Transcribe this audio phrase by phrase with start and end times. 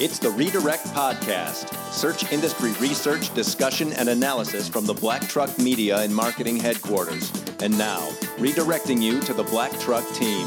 [0.00, 1.74] It's the Redirect Podcast.
[1.92, 7.32] Search industry research, discussion, and analysis from the Black Truck Media and Marketing Headquarters.
[7.60, 7.98] And now,
[8.36, 10.46] redirecting you to the Black Truck team.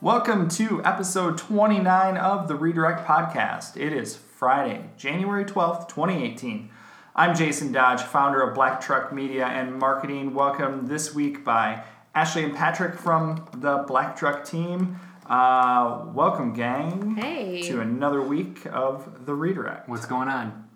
[0.00, 3.76] Welcome to episode 29 of the Redirect Podcast.
[3.76, 6.68] It is Friday, January 12th, 2018.
[7.14, 10.34] I'm Jason Dodge, founder of Black Truck Media and Marketing.
[10.34, 11.84] Welcome this week by
[12.14, 14.98] Ashley and Patrick from the Black Truck team.
[15.26, 17.16] Uh, welcome, gang.
[17.16, 17.62] Hey.
[17.62, 19.88] To another week of the Redirect.
[19.88, 20.68] What's going on?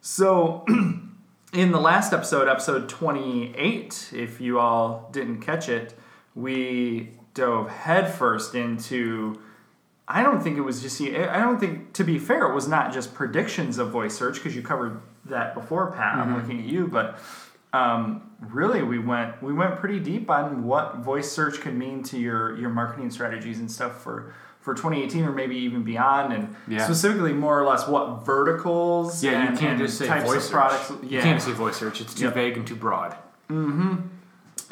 [0.00, 0.64] So,
[1.52, 5.94] in the last episode, episode 28, if you all didn't catch it,
[6.34, 9.40] we dove headfirst into.
[10.08, 11.00] I don't think it was just.
[11.00, 14.56] I don't think, to be fair, it was not just predictions of voice search because
[14.56, 16.18] you covered that before, Pat.
[16.18, 17.18] I'm looking at you, but
[17.72, 22.18] um, really we went we went pretty deep on what voice search could mean to
[22.18, 26.84] your your marketing strategies and stuff for for 2018 or maybe even beyond and Yeah.
[26.84, 30.42] specifically more or less what verticals Yeah, and, you can't just say types voice of
[30.42, 30.52] search.
[30.52, 32.00] products You can't say voice search.
[32.02, 32.34] It's too Yep.
[32.34, 33.16] vague and too broad.
[33.48, 33.96] mm-hmm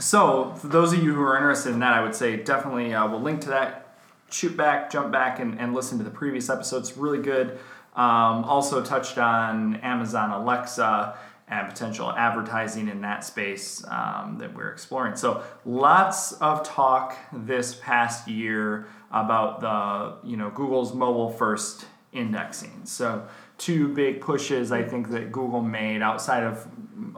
[0.00, 3.04] so for those of you who are interested in that i would say definitely uh,
[3.08, 3.96] we'll link to that
[4.30, 7.58] shoot back jump back and, and listen to the previous episodes really good
[7.96, 11.16] um, also touched on amazon alexa
[11.50, 15.16] and potential advertising in that space um, that we're exploring.
[15.16, 22.82] So lots of talk this past year about the you know google's mobile first indexing.
[22.84, 23.26] So
[23.58, 26.64] two big pushes i think that google made outside of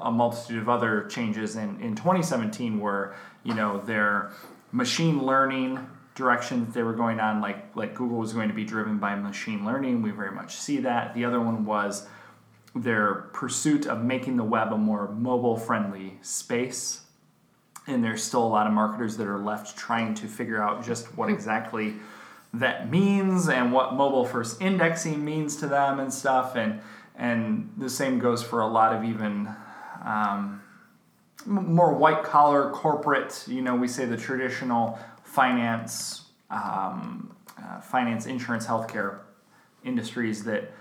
[0.00, 3.14] a multitude of other changes in, in 2017 were
[3.44, 4.30] you know their
[4.72, 5.78] machine learning
[6.14, 9.14] direction that they were going on like like google was going to be driven by
[9.14, 10.02] machine learning.
[10.02, 11.14] We very much see that.
[11.14, 12.06] The other one was
[12.74, 17.02] their pursuit of making the web a more mobile friendly space.
[17.86, 21.16] And there's still a lot of marketers that are left trying to figure out just
[21.16, 21.96] what exactly
[22.54, 26.56] that means and what mobile first indexing means to them and stuff.
[26.56, 26.80] And
[27.16, 29.48] and the same goes for a lot of even
[30.04, 30.62] um,
[31.46, 38.66] more white collar corporate you know we say the traditional finance um, uh, finance insurance
[38.66, 39.18] healthcare
[39.84, 40.72] industries that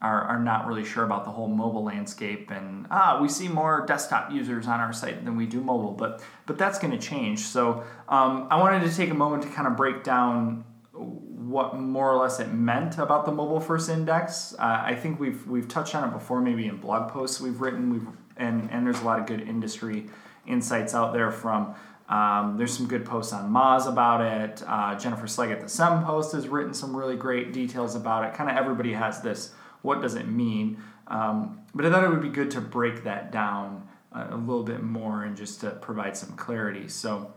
[0.00, 3.84] are, are not really sure about the whole mobile landscape and ah we see more
[3.86, 7.40] desktop users on our site than we do mobile but but that's going to change
[7.40, 12.12] so um, i wanted to take a moment to kind of break down what more
[12.12, 15.94] or less it meant about the mobile first index uh, i think we've we've touched
[15.94, 18.06] on it before maybe in blog posts we've written we've
[18.36, 20.06] and and there's a lot of good industry
[20.46, 21.74] insights out there from
[22.08, 24.62] um, there's some good posts on Moz about it.
[24.66, 28.32] Uh, Jennifer Slegg at the SEM Post has written some really great details about it.
[28.32, 29.52] Kind of everybody has this.
[29.82, 30.82] What does it mean?
[31.06, 34.62] Um, but I thought it would be good to break that down a, a little
[34.64, 36.88] bit more and just to provide some clarity.
[36.88, 37.32] So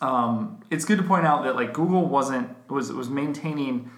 [0.00, 3.90] um, it's good to point out that like Google wasn't was was maintaining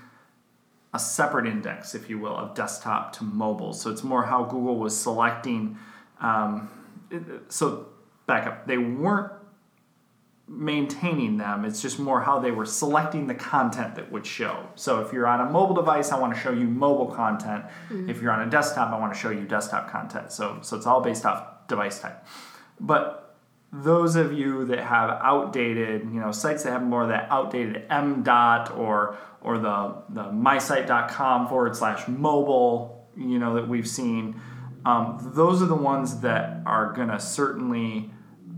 [0.95, 3.73] a separate index, if you will, of desktop to mobile.
[3.73, 5.79] So it's more how Google was selecting.
[6.21, 6.69] Um,
[7.49, 7.87] so
[8.27, 9.33] back up, they weren't
[10.55, 11.65] maintaining them.
[11.65, 14.69] It's just more how they were selecting the content that would show.
[14.75, 17.65] So if you're on a mobile device, I want to show you mobile content.
[17.91, 20.31] If you're on a desktop, I want to show you desktop content.
[20.31, 22.27] So so it's all based off device type.
[22.79, 23.37] But
[23.73, 27.85] those of you that have outdated, you know, sites that have more of that outdated
[27.89, 34.39] M dot or or the the mysite.com forward slash mobile, you know, that we've seen,
[34.85, 38.11] um, those are the ones that are gonna certainly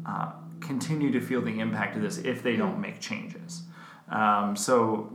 [0.05, 0.33] uh,
[0.67, 3.63] continue to feel the impact of this if they don't make changes.
[4.09, 5.13] Um, so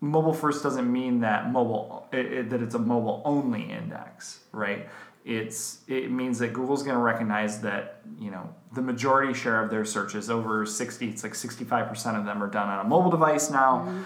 [0.00, 4.88] mobile first doesn't mean that mobile it, it- that it's a mobile only index, right?
[5.24, 9.70] It's it means that Google's going to recognize that you know the majority share of
[9.70, 12.88] their searches, over sixty, it's like sixty five percent of them are done on a
[12.88, 14.04] mobile device now.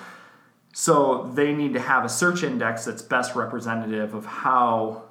[0.74, 5.04] So they need to have a search index that's best representative of how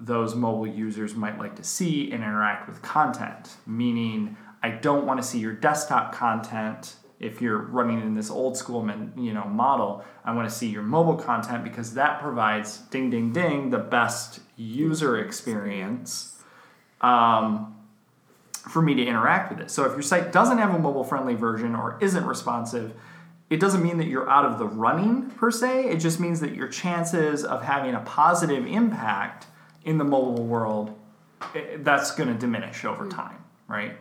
[0.00, 3.56] those mobile users might like to see and interact with content.
[3.66, 8.56] Meaning, I don't want to see your desktop content if you're running in this old
[8.56, 10.04] school man- you know model.
[10.24, 14.40] I want to see your mobile content because that provides ding ding ding the best
[14.56, 16.42] user experience
[17.00, 17.76] um,
[18.68, 19.70] for me to interact with it.
[19.70, 22.94] So if your site doesn't have a mobile friendly version or isn't responsive,
[23.50, 25.90] it doesn't mean that you're out of the running per se.
[25.90, 29.46] It just means that your chances of having a positive impact
[29.84, 30.96] in the mobile world
[31.54, 33.96] eh, that's going to diminish over time, right?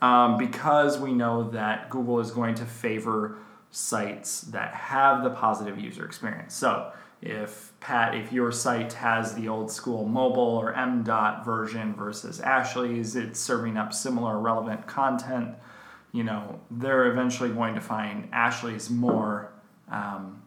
[0.00, 3.38] Um, because we know that Google is going to favor
[3.70, 6.54] sites that have the positive user experience.
[6.54, 6.92] So
[7.24, 13.16] if Pat, if your site has the old school mobile or MDOT version versus Ashley's,
[13.16, 15.54] it's serving up similar relevant content.
[16.12, 19.52] You know, they're eventually going to find Ashley's more.
[19.90, 20.42] Um,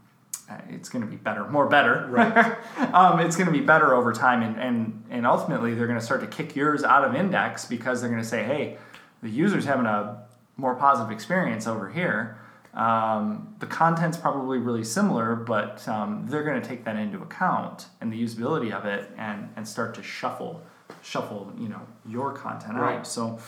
[0.50, 2.08] uh, it's going to be better, more better.
[2.10, 2.56] Right.
[2.94, 6.06] um, it's going to be better over time, and, and and ultimately they're going to
[6.06, 8.78] start to kick yours out of index because they're going to say, hey,
[9.22, 10.24] the user's having a
[10.58, 12.38] more positive experience over here.
[12.74, 17.88] Um, the content's probably really similar, but um, they're going to take that into account
[18.02, 20.62] and the usability of it, and and start to shuffle
[21.02, 23.00] shuffle you know your content Right.
[23.00, 23.08] out.
[23.08, 23.40] So.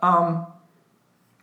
[0.00, 0.46] Um,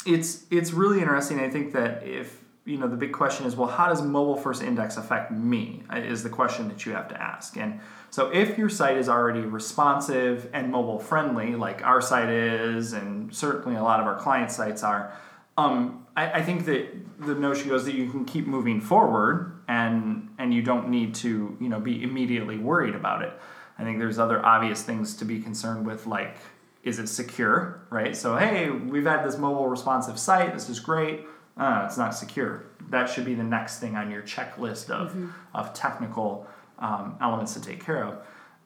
[0.05, 1.39] it's it's really interesting.
[1.39, 4.61] I think that if you know the big question is, well, how does mobile first
[4.61, 5.83] index affect me?
[5.91, 7.57] uh, Is the question that you have to ask.
[7.57, 7.79] And
[8.11, 13.33] so if your site is already responsive and mobile friendly, like our site is, and
[13.35, 15.13] certainly a lot of our client sites are,
[15.57, 16.87] um, I, I think that
[17.19, 21.57] the notion goes that you can keep moving forward and and you don't need to
[21.59, 23.33] you know be immediately worried about it.
[23.77, 26.37] I think there's other obvious things to be concerned with, like
[26.83, 28.15] is it secure, right?
[28.15, 30.53] So hey, we've had this mobile responsive site.
[30.53, 31.25] This is great.
[31.59, 32.63] Uh, it's not secure.
[32.89, 35.15] That should be the next thing on your checklist of
[35.53, 36.47] of technical
[36.79, 38.17] um, elements to take care of.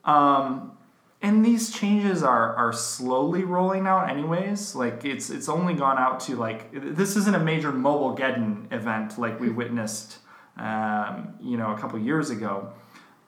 [0.06, 0.78] Um,
[1.24, 6.20] and these changes are are slowly rolling out anyways like it's it's only gone out
[6.20, 10.18] to like this isn't a major mobile geddon event like we witnessed
[10.58, 12.72] um, you know a couple years ago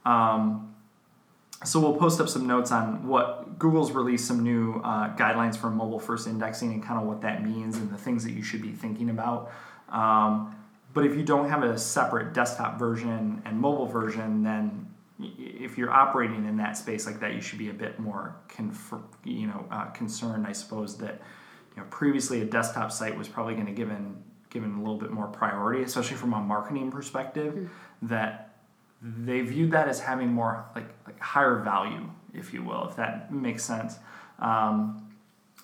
[0.04, 0.76] um,
[1.64, 5.70] so we'll post up some notes on what google's released some new uh, guidelines for
[5.70, 8.62] mobile first indexing and kind of what that means and the things that you should
[8.62, 9.52] be thinking about
[9.90, 10.56] um,
[10.94, 14.86] but if you don't have a separate desktop version and mobile version then
[15.20, 19.02] if you're operating in that space like that, you should be a bit more confer-
[19.24, 21.22] you know uh, concerned, I suppose that
[21.76, 25.12] you know previously a desktop site was probably going to given given a little bit
[25.12, 27.70] more priority, especially from a marketing perspective.
[28.02, 28.45] That
[29.06, 33.32] they viewed that as having more like like higher value, if you will, if that
[33.32, 34.00] makes sense.
[34.40, 35.08] Um,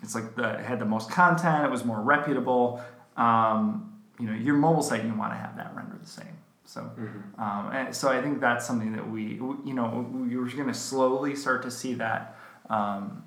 [0.03, 2.81] it's like the it had the most content, it was more reputable.
[3.17, 6.37] Um, you know, your mobile site you want to have that render the same.
[6.65, 6.89] So,
[7.37, 11.35] um, and so I think that's something that we, you know, you're going to slowly
[11.35, 12.37] start to see that,
[12.69, 13.23] um,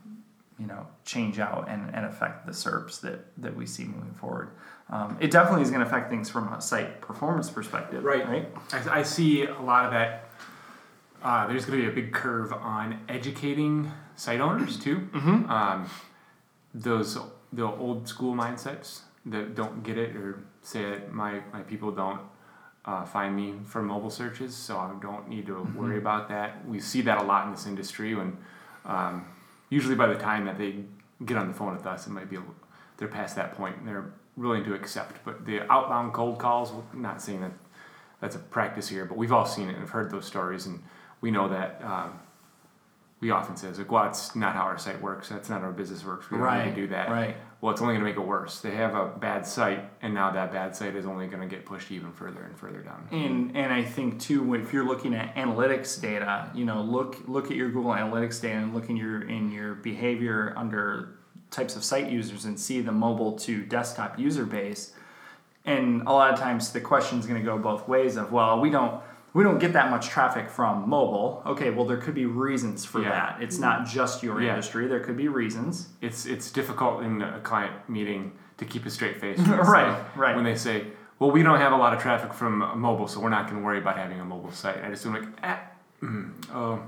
[0.58, 4.50] you know, change out and, and affect the SERPs that, that we see moving forward.
[4.90, 8.28] Um, it definitely is going to affect things from a site performance perspective, Right.
[8.28, 8.48] Right.
[8.72, 10.28] I, I see a lot of that.
[11.22, 15.08] Uh, there's going to be a big curve on educating site owners too.
[15.14, 15.50] Mm-hmm.
[15.50, 15.90] Um,
[16.74, 17.16] those
[17.52, 22.20] the old school mindsets that don't get it or say that my my people don't
[22.84, 26.66] uh, find me for mobile searches, so I don't need to worry about that.
[26.68, 28.36] We see that a lot in this industry when
[28.84, 29.24] um,
[29.74, 30.76] usually by the time that they
[31.24, 32.38] get on the phone with us, it might be
[32.96, 35.24] they're past that point and they're willing to accept.
[35.24, 37.52] But the outbound cold calls, not saying that
[38.20, 40.82] that's a practice here, but we've all seen it and have heard those stories, and
[41.20, 41.80] we know that.
[41.84, 42.20] Um,
[43.20, 45.30] we often say, like, well, that's not how our site works.
[45.30, 46.30] That's not how our business works.
[46.30, 47.08] We don't Right, to do that.
[47.08, 47.36] right.
[47.64, 48.60] Well, it's only going to make it worse.
[48.60, 51.64] They have a bad site, and now that bad site is only going to get
[51.64, 53.08] pushed even further and further down.
[53.10, 57.46] And and I think too, if you're looking at analytics data, you know, look look
[57.46, 61.16] at your Google Analytics data and look in your in your behavior under
[61.50, 64.92] types of site users and see the mobile to desktop user base.
[65.64, 68.60] And a lot of times the question is going to go both ways of well,
[68.60, 69.02] we don't
[69.34, 71.42] we don't get that much traffic from mobile.
[71.44, 73.10] Okay, well there could be reasons for Yeah.
[73.10, 73.42] that.
[73.42, 74.50] It's not just your Yeah.
[74.50, 74.86] industry.
[74.86, 75.88] There could be reasons.
[76.00, 79.38] It's it's difficult in a client meeting to keep a straight face.
[79.48, 80.34] Right, right.
[80.36, 80.86] When they say,
[81.18, 83.64] "Well, we don't have a lot of traffic from mobile, so we're not going to
[83.64, 85.58] worry about having a mobile site," I just am like, ah,
[86.00, 86.78] mm, oh,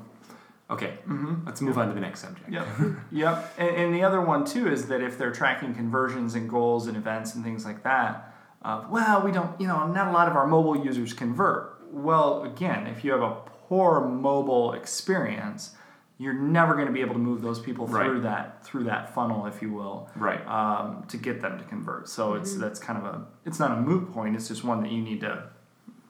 [0.71, 0.99] okay,
[1.45, 2.49] let's move on to the next subject.
[2.49, 2.67] Yep.
[3.11, 3.55] yep.
[3.59, 6.97] And, and the other one too is that if they're tracking conversions and goals and
[6.97, 10.37] events and things like that, uh, well, we don't, you know, not a lot of
[10.37, 11.75] our mobile users convert.
[11.93, 13.37] Well, again, if you have a
[13.69, 15.73] poor mobile experience,
[16.19, 18.07] you're never going to be able to move those people Right.
[18.07, 20.45] through that through that funnel, if you will, Right.
[20.49, 22.09] um, to get them to convert.
[22.09, 24.35] So it's that's kind of a it's not a moot point.
[24.37, 25.50] It's just one that you need to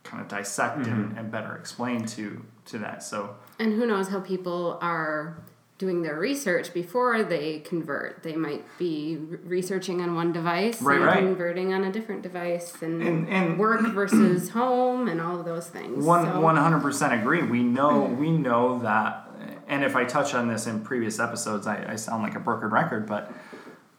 [0.05, 3.03] kind of dissect and, and better explain to to that.
[3.03, 5.43] So And who knows how people are
[5.79, 8.23] doing their research before they convert.
[8.23, 11.19] They might be researching on one device Right, and right.
[11.19, 15.67] converting on a different device and, And- and- work versus home and all of those
[15.69, 16.05] things.
[16.05, 17.43] One one hundred percent agree.
[17.43, 19.29] We know we know that,
[19.69, 22.71] and if I touch on this in previous episodes, I, I sound like a broken
[22.71, 23.31] record, but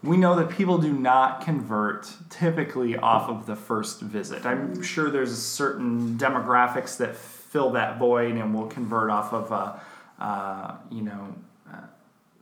[0.03, 4.45] we know that people do not convert typically off of the first visit.
[4.45, 9.81] I'm sure there's certain demographics that fill that void and will convert off of a,
[10.23, 11.35] uh, you know,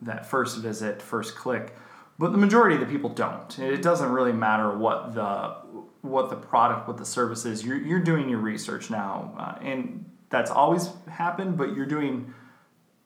[0.01, 1.75] that first visit, first click.
[2.17, 3.57] But the majority of the people don't.
[3.59, 5.55] It doesn't really matter what the
[6.01, 7.65] what the product, what the service is.
[7.65, 12.31] You're, you're doing your research now, uh, and that's always happened, but you're doing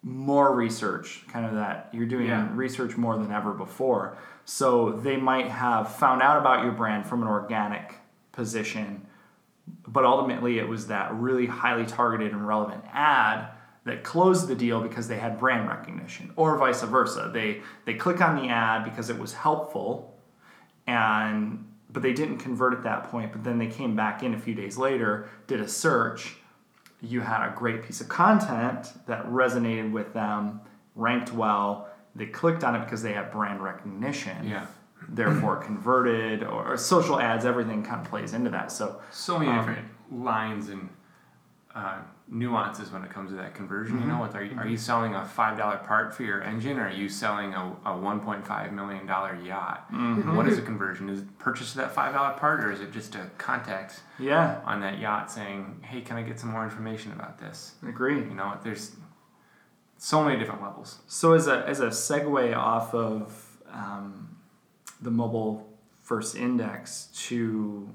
[0.03, 2.49] more research, kind of that you're doing Yeah.
[2.53, 4.17] research more than ever before.
[4.45, 7.95] So they might have found out about your brand from an organic
[8.31, 9.05] position,
[9.87, 13.47] but ultimately it was that really highly targeted and relevant ad
[13.89, 17.29] that closed the deal because they had brand recognition, or vice versa.
[17.33, 20.15] They they click on the ad because it was helpful,
[20.87, 23.31] and but they didn't convert at that point.
[23.31, 26.35] But then they came back in a few days later, did a search.
[27.01, 30.61] You had a great piece of content that resonated with them,
[30.95, 31.89] ranked well.
[32.15, 34.47] They clicked on it because they had brand recognition.
[34.47, 34.65] Yeah.
[35.07, 38.71] Therefore, converted or, social ads, everything kind of plays into that.
[38.71, 40.89] So so many Um, different lines and
[41.73, 41.99] uh,
[42.31, 43.97] nuances when it comes to that conversion.
[43.97, 44.07] Mm-hmm.
[44.07, 46.77] You know, what are you, are you selling a five dollar part for your engine,
[46.77, 49.91] or are you selling a, a one point five million dollar yacht?
[49.91, 50.35] Mm-hmm.
[50.35, 51.09] What is a conversion?
[51.09, 54.61] Is it purchase of that five dollar part, or is it just a contact yeah,
[54.65, 58.15] on that yacht saying, "Hey, can I get some more information about this?" agree.
[58.15, 58.95] You know, there's
[59.97, 60.99] so many different levels.
[61.07, 64.37] So as a as a segue off of um,
[65.01, 65.67] the mobile
[66.01, 67.89] first index to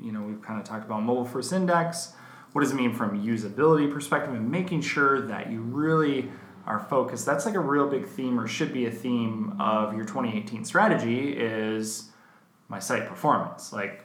[0.00, 2.14] you know we've kind of talked about mobile first index.
[2.52, 6.30] What does it mean from usability perspective and making sure that you really
[6.66, 7.24] are focused?
[7.24, 11.32] That's like a real big theme or should be a theme of your 2018 strategy
[11.32, 12.10] is
[12.68, 13.72] my site performance.
[13.72, 14.04] Like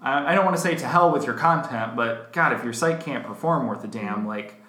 [0.00, 3.00] I don't want to say to hell with your content, but God, if your site
[3.00, 4.28] can't perform worth a damn, mm-hmm.
[4.28, 4.60] like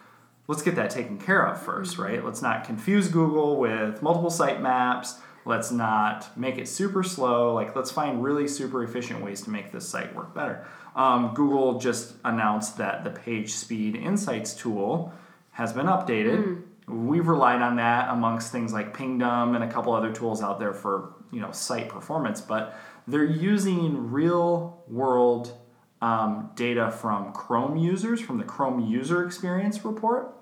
[0.48, 2.02] let's get that taken care of 1st mm-hmm.
[2.02, 2.26] right?
[2.26, 5.20] Let's not confuse Google with multiple site maps.
[5.46, 7.54] Let's not make it super slow.
[7.54, 10.66] Like, let's find really super efficient ways to make this site work better.
[10.96, 15.14] Um, Google just announced that the Page Speed Insights tool
[15.52, 16.64] has been updated.
[16.88, 20.74] We've relied on that amongst things like Pingdom and a couple other tools out there
[20.74, 25.54] for you know site performance, but they're using real world
[26.02, 30.36] um, data from Chrome users from the Chrome User Experience Report.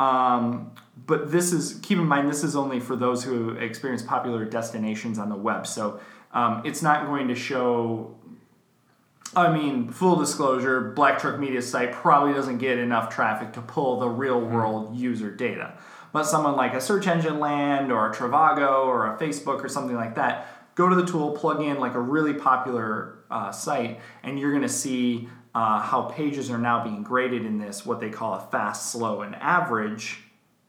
[0.00, 0.72] Um,
[1.06, 5.18] but this is keep in mind this is only for those who experience popular destinations
[5.18, 5.66] on the web.
[5.66, 6.00] So
[6.32, 8.14] um, it's not going to show.
[9.36, 13.98] I mean, full disclosure, Black Truck Media site probably doesn't get enough traffic to pull
[13.98, 15.76] the real world user data.
[16.12, 19.96] But someone like a search engine land or a Trivago or a Facebook or something
[19.96, 20.46] like that,
[20.76, 24.62] go to the tool, plug in like a really popular uh, site, and you're going
[24.62, 28.40] to see uh, how pages are now being graded in this what they call a
[28.40, 30.20] fast, slow, and average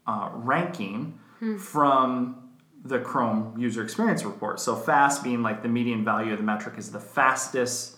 [0.06, 1.18] uh, ranking
[1.60, 2.42] from
[2.84, 4.60] the Chrome user experience report.
[4.60, 7.98] So fast being like the median value of the metric is the fastest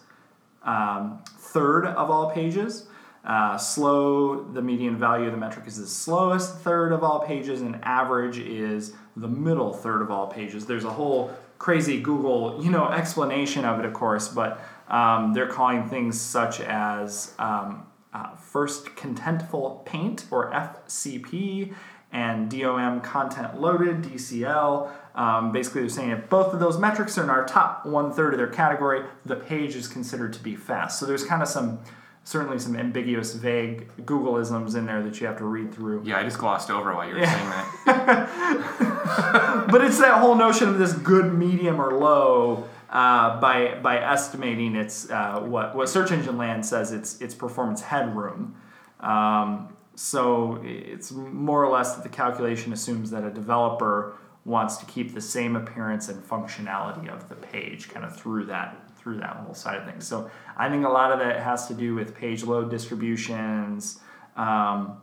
[0.64, 2.88] um, third of all pages.
[3.26, 7.60] Uh, slow, the median value of the metric is the slowest third of all pages,
[7.62, 10.66] and average is the middle third of all pages.
[10.66, 15.48] There's a whole crazy Google, you know, explanation of it, of course, but um, they're
[15.48, 21.74] calling things such as um, uh, first contentful paint or FCP
[22.12, 24.90] and DOM content loaded DCL.
[25.14, 28.34] Um, basically, they're saying if both of those metrics are in our top one third
[28.34, 31.00] of their category, the page is considered to be fast.
[31.00, 31.80] So there's kind of some,
[32.24, 36.04] certainly some ambiguous, vague Googleisms in there that you have to read through.
[36.06, 37.34] Yeah, I just glossed over while you were Yeah.
[37.36, 37.50] saying
[37.98, 39.68] that.
[39.72, 44.76] but it's that whole notion of this good, medium, or low uh, by by estimating
[44.76, 48.56] its uh, what what Search Engine Land says its its performance headroom.
[49.00, 54.16] Um, so it's more or less that the calculation assumes that a developer
[54.46, 58.90] wants to keep the same appearance and functionality of the page, kind of through that
[58.96, 60.08] through that whole side of things.
[60.08, 64.00] So I think a lot of that has to do with page load distributions.
[64.36, 65.02] Um,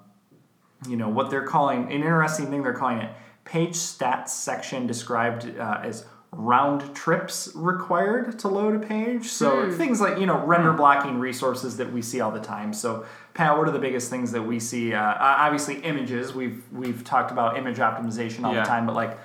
[0.89, 3.11] you know what they're calling an interesting thing they're calling it
[3.45, 9.27] page stats section described uh, as round trips required to load a page.
[9.29, 12.73] So things like you know render blocking resources that we see all the time.
[12.73, 14.93] So pat what are the biggest things that we see?
[14.95, 16.35] Uh, obviously images.
[16.35, 18.63] We've we've talked about image optimization all Yeah.
[18.63, 19.19] the time but like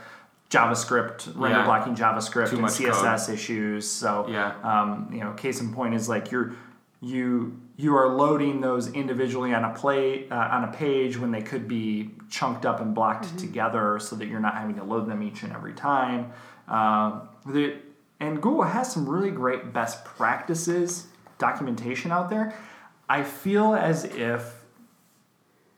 [0.50, 1.66] javascript render Yeah.
[1.66, 3.90] blocking javascript Too and css issues.
[3.90, 4.54] So Yeah.
[4.64, 6.54] um, you know case in point is like you're
[7.02, 11.42] you you are loading those individually on a play uh, on a page when they
[11.42, 15.24] could be chunked up and blocked together so that you're not having to load them
[15.24, 16.30] each and every time
[16.70, 17.76] um, the,
[18.20, 21.08] and google has some really great best practices
[21.40, 22.54] documentation out there.
[23.08, 24.60] I feel as if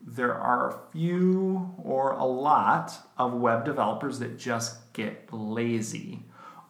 [0.06, 6.24] there are a few or a lot of web developers that just get lazy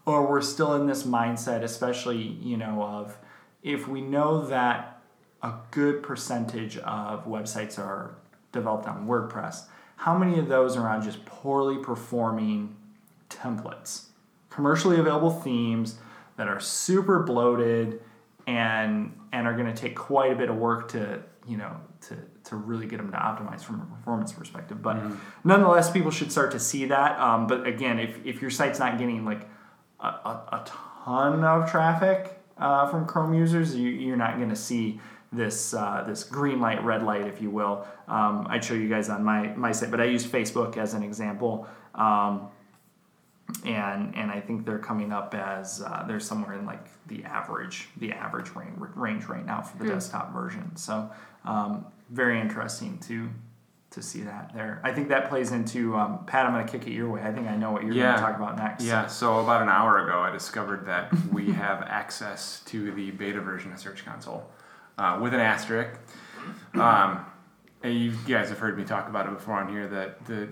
[0.06, 3.18] or we're still in this mindset especially you know of
[3.64, 5.02] if we know that
[5.42, 8.16] a good percentage of websites are
[8.52, 9.64] developed on wordpress
[9.96, 12.76] how many of those are on just poorly performing
[13.30, 14.08] templates
[14.52, 15.98] commercially available themes
[16.38, 18.02] that are super bloated
[18.48, 22.16] and and are going to take quite a bit of work to you know to
[22.44, 24.82] to really get them to optimize from a performance perspective.
[24.82, 25.16] But Mm-hmm.
[25.44, 27.20] nonetheless, people should start to see that.
[27.20, 29.48] Um, but again, if, if your site's not getting like
[30.00, 34.56] a, a, a ton of traffic uh, from Chrome users, you, you're not going to
[34.56, 35.00] see
[35.32, 37.86] this uh, this green light, red light, if you will.
[38.08, 41.04] Um, I'd show you guys on my, my site, but I use Facebook as an
[41.04, 41.68] example.
[41.96, 42.50] Um,
[43.66, 47.90] and and I think they're coming up as uh, they're somewhere in like the average
[47.98, 50.76] the average range, range right now for the desktop version.
[50.76, 51.10] So
[51.46, 53.30] um, very interesting to
[53.92, 54.80] to see that there.
[54.86, 56.46] I think that plays into um, Pat.
[56.46, 57.22] I'm going to kick it your way.
[57.22, 58.04] I think I know what you're Yeah.
[58.04, 58.86] going to talk about next.
[58.86, 63.42] Yeah, so about an hour ago, I discovered that we have access to the beta
[63.42, 64.50] version of Search Console
[64.98, 66.00] uh, with an asterisk.
[66.74, 67.26] Um,
[67.84, 70.48] and you guys have heard me talk about it before on here that the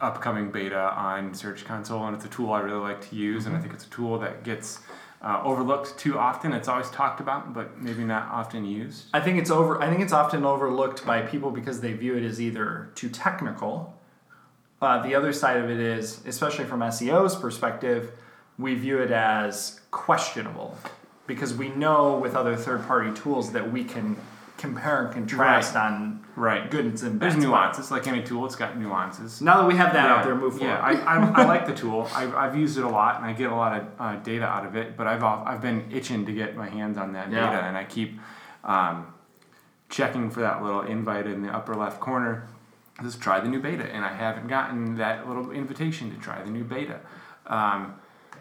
[0.00, 3.56] upcoming beta on Search Console, and it's a tool I really like to use, and
[3.56, 4.80] I think it's a tool that gets
[5.22, 6.52] uh, overlooked too often.
[6.52, 9.06] It's always talked about, but maybe not often used.
[9.12, 9.82] I think it's over.
[9.82, 13.98] I think it's often overlooked by people because they view it as either too technical.
[14.80, 18.12] Uh, the other side of it is, especially from SEO's perspective,
[18.58, 20.76] we view it as questionable
[21.26, 24.16] because we know with other third-party tools that we can
[24.62, 26.70] compare and contrast on Right.
[26.70, 27.44] goods and There's bads.
[27.44, 29.40] nuances, like any tool, it's got nuances.
[29.40, 30.68] Now that we have that yeah, out there, move forward.
[30.74, 32.08] Yeah, I, I, I like the tool.
[32.14, 34.64] I've, I've used it a lot, and I get a lot of uh, data out
[34.66, 34.96] of it.
[34.96, 37.50] But I've I've been itching to get my hands on that Yeah.
[37.50, 38.20] data, and I keep
[38.64, 39.06] um,
[39.88, 42.46] checking for that little invite in the upper left corner.
[43.02, 46.50] Just try the new beta, and I haven't gotten that little invitation to try the
[46.50, 47.00] new beta.
[47.46, 47.94] Um,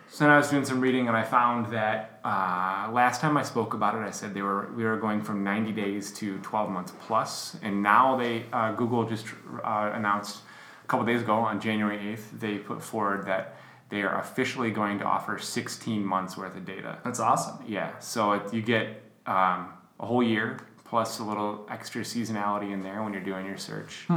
[0.09, 3.43] so then I was doing some reading, and I found that uh, last time I
[3.43, 6.69] spoke about it, I said they were we were going from 90 days to 12
[6.69, 9.27] months plus, and now they uh, Google just
[9.63, 10.41] uh, announced
[10.83, 13.57] a couple days ago on January 8th they put forward that
[13.89, 16.99] they are officially going to offer 16 months worth of data.
[17.03, 17.63] That's awesome.
[17.67, 22.81] Yeah, so it, you get um, a whole year plus a little extra seasonality in
[22.81, 24.07] there when you're doing your search.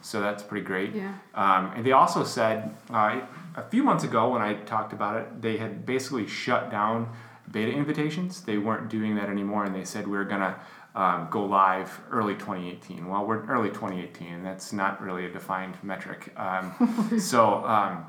[0.00, 0.94] So that's pretty great.
[0.94, 1.14] Yeah.
[1.34, 3.20] Um, and they also said uh,
[3.58, 7.12] a few months ago when I talked about it, they had basically shut down
[7.50, 8.42] beta invitations.
[8.42, 10.58] They weren't doing that anymore, and they said we are gonna
[10.94, 13.08] um, go live early 2018.
[13.08, 16.32] Well, we're early 2018, and that's not really a defined metric.
[16.36, 18.06] Um, so um,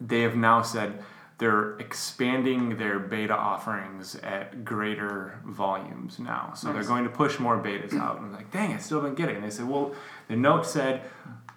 [0.00, 1.02] they have now said
[1.38, 6.52] they're expanding their beta offerings at greater volumes now.
[6.54, 8.18] So they're going to push more betas out.
[8.18, 9.34] And I'm like, dang, I still didn't get it.
[9.34, 9.92] And they said, well,
[10.28, 11.02] the note said,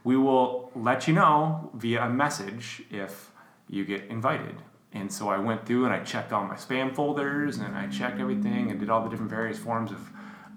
[0.05, 3.31] we will let you know via a message if
[3.67, 4.55] you get invited.
[4.93, 8.21] And so I went through and I checked all my spam folders and I checked
[8.21, 10.09] everything and did all the different various forms of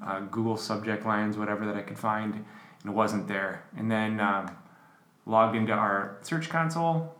[0.07, 2.45] uh, Google subject lines, whatever that I could find, and
[2.85, 3.65] it wasn't there.
[3.77, 4.55] And then um,
[5.27, 7.17] logged into our Search Console,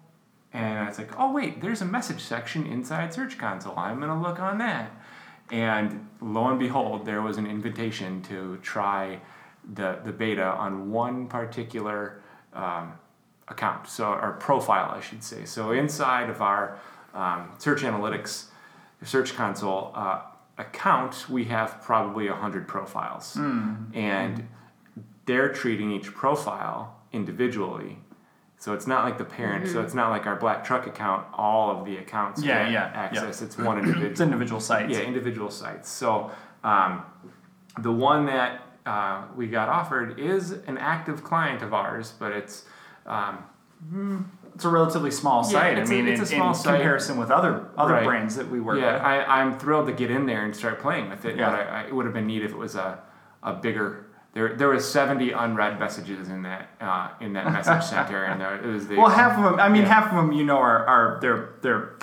[0.53, 3.77] and I was like, oh wait, there's a message section inside Search Console.
[3.77, 4.91] I'm gonna look on that.
[5.51, 9.21] And lo and behold, there was an invitation to try
[9.73, 12.21] the the beta on one particular
[12.55, 12.93] um,
[13.49, 15.45] account, so or profile, I should say.
[15.45, 16.79] So inside of our
[17.15, 18.47] um, Search Analytics,
[19.05, 20.21] Search Console uh,
[20.57, 23.37] account, we have probably hundred profiles,
[23.95, 24.49] and
[25.27, 27.99] they're treating each profile individually.
[28.61, 29.69] So it's not like the parent.
[29.69, 31.27] So it's not like our black truck account.
[31.33, 33.01] All of the accounts Yeah, get yeah, yeah.
[33.01, 33.41] access.
[33.41, 34.11] It's one individual.
[34.11, 34.93] It's individual sites.
[34.93, 35.89] Yeah, individual sites.
[35.89, 36.33] So
[36.65, 37.03] um,
[37.81, 42.65] the one that uh, we got offered is an active client of ours, but it's
[43.07, 43.45] um,
[44.55, 45.79] It's a relatively small Yeah, site.
[45.79, 46.75] it's I a- mean, it's a in, small in site.
[46.77, 48.05] comparison with other other Right.
[48.05, 48.95] brands that we work yeah.
[48.95, 49.03] with.
[49.03, 51.37] I, I'm thrilled to get in there and start playing with it.
[51.37, 51.51] Yeah.
[51.51, 52.99] But I, I, it would have been neat if it was a,
[53.43, 54.07] a bigger.
[54.35, 58.57] There, there was 70 unread messages in that uh, in that message center, and there,
[58.57, 59.61] it was the Well, half of them.
[59.61, 59.89] I mean, Yeah.
[59.95, 61.99] half of them, you know, are are they're they're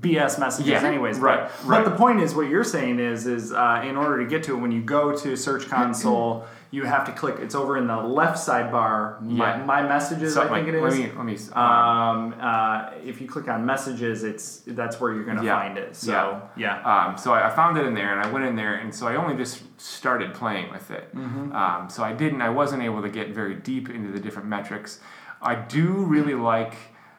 [0.00, 1.18] BS messages, Yeah, anyways.
[1.18, 1.84] right, But, right.
[1.84, 4.54] but the point is, what you're saying is, is uh, in order to get to
[4.54, 7.36] it, when you go to Search Console, you have to click.
[7.38, 9.20] It's over in the left sidebar.
[9.22, 9.64] My, Yeah.
[9.64, 10.82] my messages, I think it is.
[10.82, 11.38] Let me let me.
[11.52, 15.56] Um, um, uh, if you click on messages, it's that's where you're gonna Yeah.
[15.60, 15.94] find it.
[15.94, 18.74] So yeah, Um, so I, I found it in there, and I went in there,
[18.74, 21.14] and so I only just started playing with it.
[21.14, 21.54] Mm-hmm.
[21.54, 24.98] Um, so I didn't, I wasn't able to get very deep into the different metrics.
[25.40, 26.74] I do really like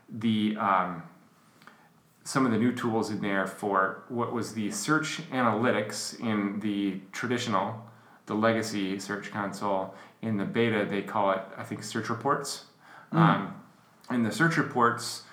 [0.09, 1.03] the um,
[2.25, 6.99] some of the new tools in there for what was the search analytics in the
[7.11, 7.79] traditional,
[8.25, 9.93] the legacy Search Console.
[10.23, 12.65] In the beta, they call it, I think, search reports.
[13.11, 13.53] Um,
[14.09, 15.23] in the search reports,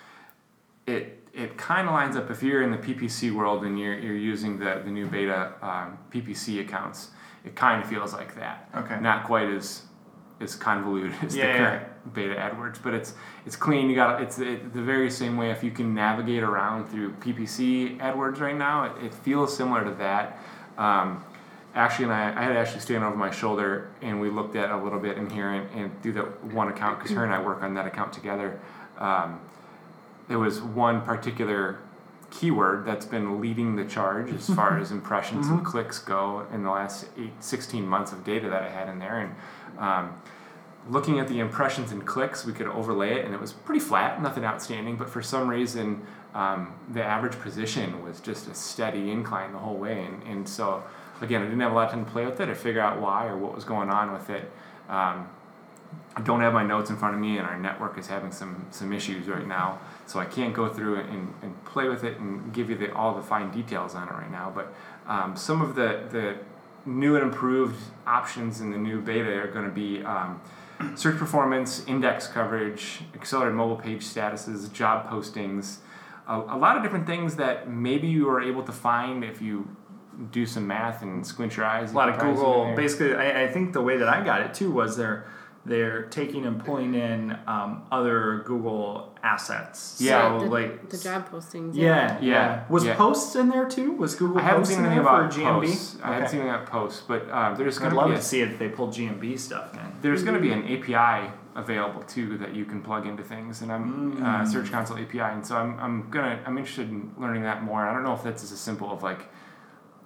[0.86, 4.14] it it kind of lines up if you're in the PPC world and you're, you're
[4.14, 7.08] using the, the new beta um, PPC accounts.
[7.42, 8.68] It kind of feels like that.
[8.76, 9.00] Okay.
[9.00, 9.82] Not quite as
[10.42, 13.14] as convoluted as Yeah, the current beta AdWords, but it's
[13.46, 13.88] it's clean.
[13.88, 15.50] You got it's it, the very same way.
[15.50, 19.92] If you can navigate around through PPC AdWords right now, it, it feels similar to
[19.92, 20.38] that.
[20.78, 21.24] Um,
[21.74, 24.76] Ashley and I, I had Ashley stand over my shoulder, and we looked at a
[24.76, 27.62] little bit in here and, and through the one account because her and I work
[27.62, 28.60] on that account together.
[28.98, 29.40] Um,
[30.28, 31.78] there was one particular
[32.30, 36.70] keyword that's been leading the charge as far as impressions and clicks go in the
[36.70, 39.18] last eight, 16 months of data that I had in there.
[39.18, 39.34] And
[39.78, 40.22] um,
[40.88, 44.20] looking at the impressions and clicks, we could overlay it, and it was pretty flat,
[44.20, 44.96] nothing outstanding.
[44.96, 49.76] But for some reason, um, the average position was just a steady incline the whole
[49.76, 50.04] way.
[50.04, 50.82] And, and so,
[51.20, 53.00] again, I didn't have a lot of time to play with it or figure out
[53.00, 54.50] why or what was going on with it.
[54.88, 55.28] Um,
[56.14, 58.66] I don't have my notes in front of me, and our network is having some
[58.70, 62.52] some issues right now, so I can't go through and, and play with it and
[62.52, 64.52] give you the, all the fine details on it right now.
[64.54, 64.74] But
[65.06, 66.36] um, some of the the
[66.84, 70.40] new and improved options in the new beta are going to be um,
[70.94, 75.78] search performance, index coverage, accelerated mobile page statuses, job postings,
[76.26, 79.76] a, a lot of different things that maybe you are able to find if you
[80.30, 81.92] do some math and squint your eyes.
[81.92, 82.76] a lot of you can probably see it Google.
[82.76, 85.26] Basically, I, I think the way that I got it too was they're
[85.64, 89.98] they're taking and pulling in um, other Google assets.
[90.00, 90.38] Yeah.
[90.38, 91.74] so the, like the job postings.
[91.74, 92.30] Yeah, yeah.
[92.32, 92.96] Yeah, Was yeah.
[92.96, 93.92] posts in there too?
[93.92, 94.38] Was Google?
[94.38, 95.60] I haven't Posts seen in anything about GMB?
[95.66, 95.96] posts.
[96.02, 96.30] I haven't Okay.
[96.32, 98.40] seen anything about posts, but um, there's I'd going to love be a, to see
[98.40, 99.80] it if they pull GMB stuff in.
[100.02, 103.70] there's going to be an API available too that you can plug into things, and
[103.70, 104.48] I'm uh, Mm.
[104.48, 107.86] Search Console API, and so I'm, I'm gonna I'm interested in learning that more.
[107.86, 109.28] I don't know if that's as simple of like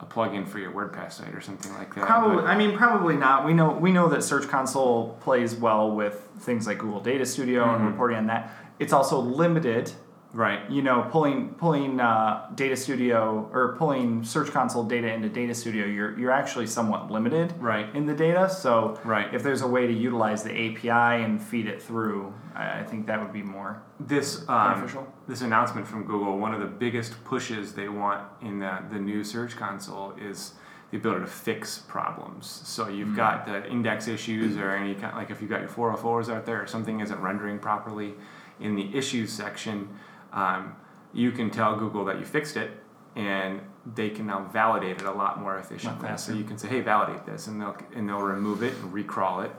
[0.00, 2.06] a plugin for your WordPress site or something like that.
[2.06, 3.44] Probably, but- I mean, probably not.
[3.46, 7.64] We know we know that Search Console plays well with things like Google Data Studio
[7.64, 7.86] and Mhm.
[7.92, 8.50] reporting on that.
[8.78, 9.92] It's also limited.
[10.36, 10.70] Right.
[10.70, 15.86] You know, pulling pulling uh, Data Studio or pulling Search Console data into Data Studio,
[15.86, 17.92] you're you're actually somewhat limited Right.
[17.94, 18.48] in the data.
[18.48, 19.32] So Right.
[19.34, 23.06] if there's a way to utilize the API and feed it through, I, I think
[23.06, 25.06] that would be more This um, beneficial.
[25.26, 29.24] this announcement from Google, one of the biggest pushes they want in the, the new
[29.24, 30.54] Search Console is
[30.92, 32.46] the ability to fix problems.
[32.46, 33.16] So you've Mm.
[33.16, 36.62] got the index issues or any kind like if you've got your 404s out there
[36.62, 38.14] or something isn't rendering properly
[38.60, 39.88] in the issues section,
[40.36, 40.76] um,
[41.12, 42.70] you can tell Google that you fixed it
[43.16, 43.60] and
[43.94, 46.08] they can now validate it a lot more efficiently.
[46.16, 49.44] So you can say, hey, validate this, and they'll and they'll remove it and recrawl
[49.46, 49.52] it,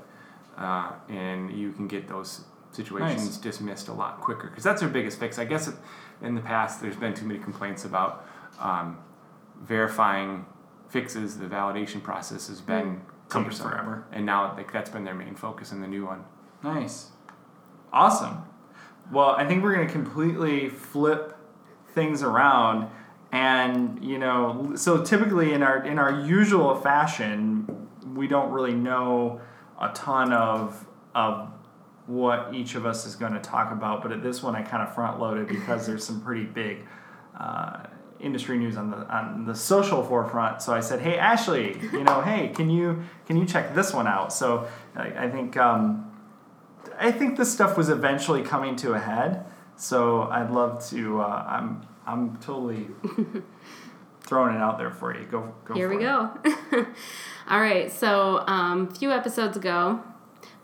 [0.58, 3.38] uh, and you can get those situations Nice.
[3.38, 5.40] dismissed a lot quicker because that's their biggest fix.
[5.40, 5.72] I guess
[6.22, 8.28] in the past there's been too many complaints about
[8.60, 9.00] um,
[9.62, 10.46] verifying
[10.90, 11.38] fixes.
[11.40, 14.06] The validation process has been cumbersome, forever.
[14.12, 16.24] and now like that's been their main focus in the new one.
[16.63, 17.12] Nice.
[17.92, 18.44] Awesome.
[19.12, 21.38] Well, I think we're going to completely flip
[21.93, 22.89] things around
[23.32, 29.41] and, you know, so typically in our in our usual fashion, we don't really know
[29.82, 31.52] a ton of of
[32.06, 34.82] what each of us is going to talk about, but at this one I kind
[34.82, 36.88] of front loaded because there's some pretty big
[37.38, 37.84] uh,
[38.22, 40.62] industry news on the on the social forefront.
[40.62, 44.08] So I said, "Hey Ashley, you know, hey, can you can you check this one
[44.08, 46.07] out?" So I, I think um,
[47.00, 49.46] I think this stuff was eventually coming to a head.
[49.76, 51.22] So I'd love to.
[51.22, 52.88] Uh, I'm I'm totally
[54.22, 55.26] throwing it out there for you.
[55.26, 55.76] Go go.
[55.76, 56.02] Here we it.
[56.02, 56.32] go.
[57.48, 57.92] All right.
[57.92, 60.02] So, um, a few episodes ago,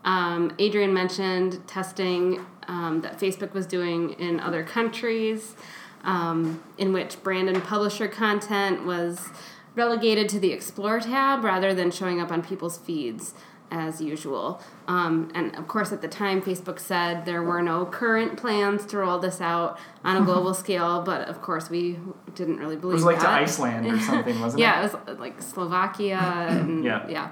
[0.04, 5.56] um, Adrian mentioned testing um, that Facebook was doing in other countries,
[6.04, 9.30] um, in which brand and publisher content was
[9.76, 13.34] relegated to the Explore tab rather than showing up on people's feeds
[13.74, 14.62] as usual.
[14.88, 18.98] Um, and of course, at the time, Facebook said there were no current plans to
[19.00, 21.98] roll this out on a global scale, but of course, we
[22.36, 23.28] didn't really believe It was like to.
[23.30, 24.64] Iceland or something, wasn't it?
[24.64, 27.08] Yeah, it was uh, like Slovakia and Yeah.
[27.10, 27.32] yeah.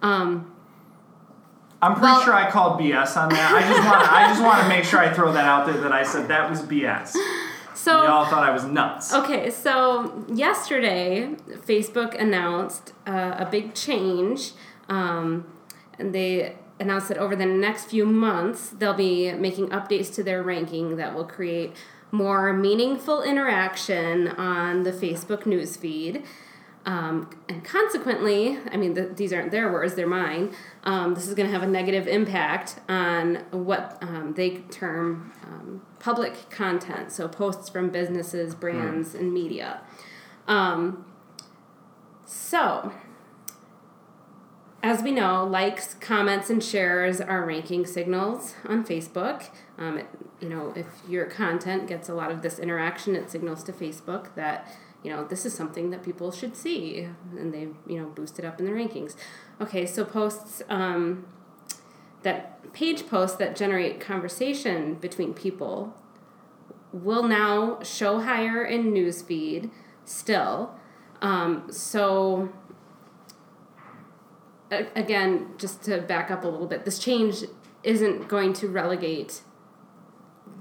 [0.00, 0.52] Um,
[1.82, 3.52] I'm pretty Well- sure I called BS on that.
[3.52, 5.92] I just want I just want to make sure I throw that out there that
[5.92, 7.14] I said that was BS.
[7.74, 9.12] so Y'all thought I was nuts.
[9.12, 11.34] okay, so yesterday
[11.66, 14.52] Facebook announced uh, a big change,
[14.88, 15.46] um,
[15.98, 20.42] and they announced that over the next few months they'll be making updates to their
[20.42, 21.72] ranking that will create
[22.10, 26.24] more meaningful interaction on the Facebook newsfeed.
[26.86, 30.54] Um, and consequently, I mean, th- these aren't their words, they're mine.
[30.84, 35.82] Um, this is going to have a negative impact on what um, they term um,
[35.98, 39.80] public content, so posts from businesses, brands, and media.
[40.46, 41.06] Um,
[42.26, 42.92] so,
[44.84, 49.48] as we know, likes, comments, and shares are ranking signals on Facebook.
[49.78, 50.06] Um, it,
[50.40, 54.34] you know, if your content gets a lot of this interaction, it signals to Facebook
[54.34, 54.70] that
[55.02, 58.44] you know this is something that people should see, and they you know boost it
[58.44, 59.16] up in the rankings.
[59.58, 61.26] Okay, so posts um,
[62.22, 65.94] that page posts that generate conversation between people
[66.92, 69.70] will now show higher in newsfeed
[70.04, 70.74] still.
[71.22, 72.52] Um, so
[74.94, 77.44] again, just to back up a little bit, this change
[77.82, 79.42] isn't going to relegate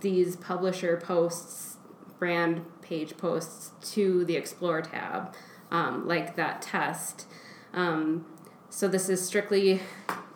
[0.01, 1.77] these publisher posts,
[2.19, 5.33] brand page posts to the Explore tab,
[5.71, 7.27] um, like that test.
[7.73, 8.25] Um,
[8.69, 9.81] so this is strictly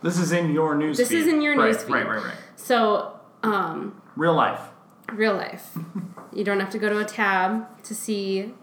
[0.02, 0.98] This is in your news.
[0.98, 1.20] This feed.
[1.20, 1.94] is in your right, news feed.
[1.94, 2.36] Right, right, right.
[2.56, 4.62] so um, Real life.
[5.12, 5.78] real life.
[6.34, 8.54] you don't have to go to a tab to see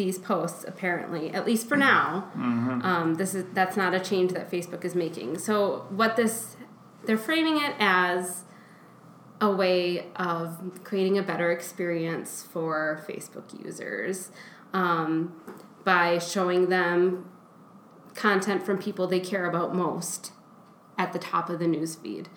[0.00, 0.64] these posts.
[0.66, 4.94] Apparently, at least for now, um, this is that's not a change that Facebook is
[4.94, 5.36] making.
[5.38, 6.56] So what this
[7.04, 8.44] they're framing it as
[9.42, 14.30] a way of creating a better experience for Facebook users
[14.72, 15.34] um,
[15.84, 17.28] by showing them
[18.14, 20.32] content from people they care about most
[20.98, 22.28] at the top of the news feed.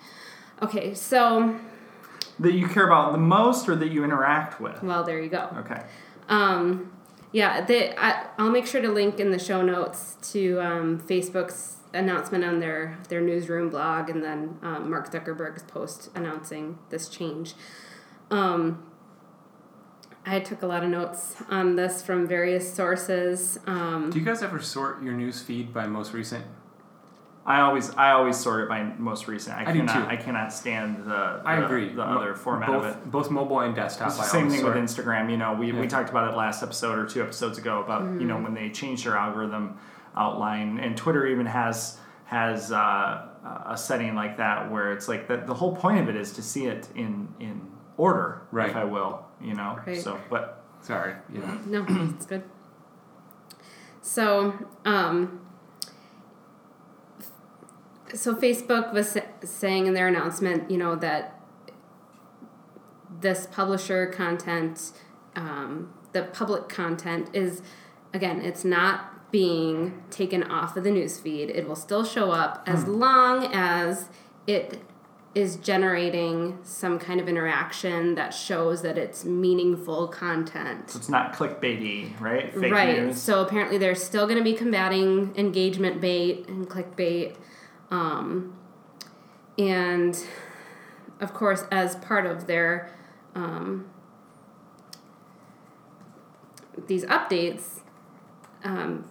[0.62, 1.56] Okay, so
[2.38, 4.82] That you care about the most, or that you interact with.
[4.82, 5.50] well, there you go.
[5.58, 5.82] Okay.
[6.28, 6.90] Um,
[7.34, 11.78] yeah, they, I, I'll make sure to link in the show notes to um, Facebook's
[11.92, 17.54] announcement on their, their newsroom blog and then um, Mark Zuckerberg's post announcing this change.
[18.30, 18.86] Um,
[20.24, 23.58] I took a lot of notes on this from various sources.
[23.66, 26.44] Um, Do you guys ever sort your news feed by most recent?
[27.46, 29.56] I always I always sort it by most recent.
[29.56, 30.10] I, I do cannot too.
[30.10, 31.88] I cannot stand the, I agree.
[31.90, 33.10] the Mo- other format both, of it.
[33.10, 34.08] Both mobile and desktop.
[34.08, 34.76] It's the same always thing with.
[34.76, 35.30] Instagram.
[35.30, 38.26] You know, we, we talked about it last episode or two episodes ago about you
[38.26, 39.76] know when they changed their algorithm
[40.16, 43.26] outline, and Twitter even has has uh,
[43.66, 46.42] a setting like that where it's like the, the whole point of it is to
[46.42, 47.60] see it in in
[47.98, 48.70] order, Right.
[48.70, 49.26] if I will.
[49.42, 50.00] You know, Right.
[50.00, 51.14] so but Sorry.
[51.32, 51.58] Yeah.
[51.66, 52.42] No, it's good.
[54.00, 54.52] So,
[54.84, 55.40] um,
[58.12, 61.40] so Facebook was saying in their announcement, you know, that
[63.20, 64.92] this publisher content,
[65.36, 67.62] um, the public content is,
[68.12, 71.48] again, it's not being taken off of the newsfeed.
[71.48, 74.08] It will still show up as long as
[74.46, 74.80] it
[75.34, 80.90] is generating some kind of interaction that shows that it's meaningful content.
[80.90, 82.54] So it's not clickbaity, right?
[82.54, 83.02] Fake right.
[83.02, 83.20] news.
[83.20, 87.36] So apparently they're still going to be combating engagement bait and clickbait.
[87.90, 88.56] Um,
[89.58, 90.18] and
[91.20, 92.90] of course, as part of their
[93.34, 93.86] um,
[96.86, 97.80] these updates,
[98.64, 99.04] um,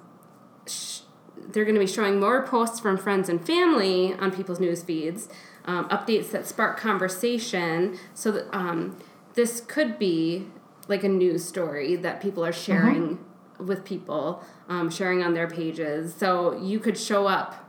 [0.67, 1.01] sh-
[1.37, 5.29] they're going to be showing more posts from friends and family on people's news feeds,
[5.65, 7.97] um, updates that spark conversation.
[8.13, 8.97] So that um,
[9.33, 10.47] this could be
[10.87, 13.19] like a news story that people are sharing
[13.57, 16.13] with people, um, sharing on their pages.
[16.13, 17.62] So you could show up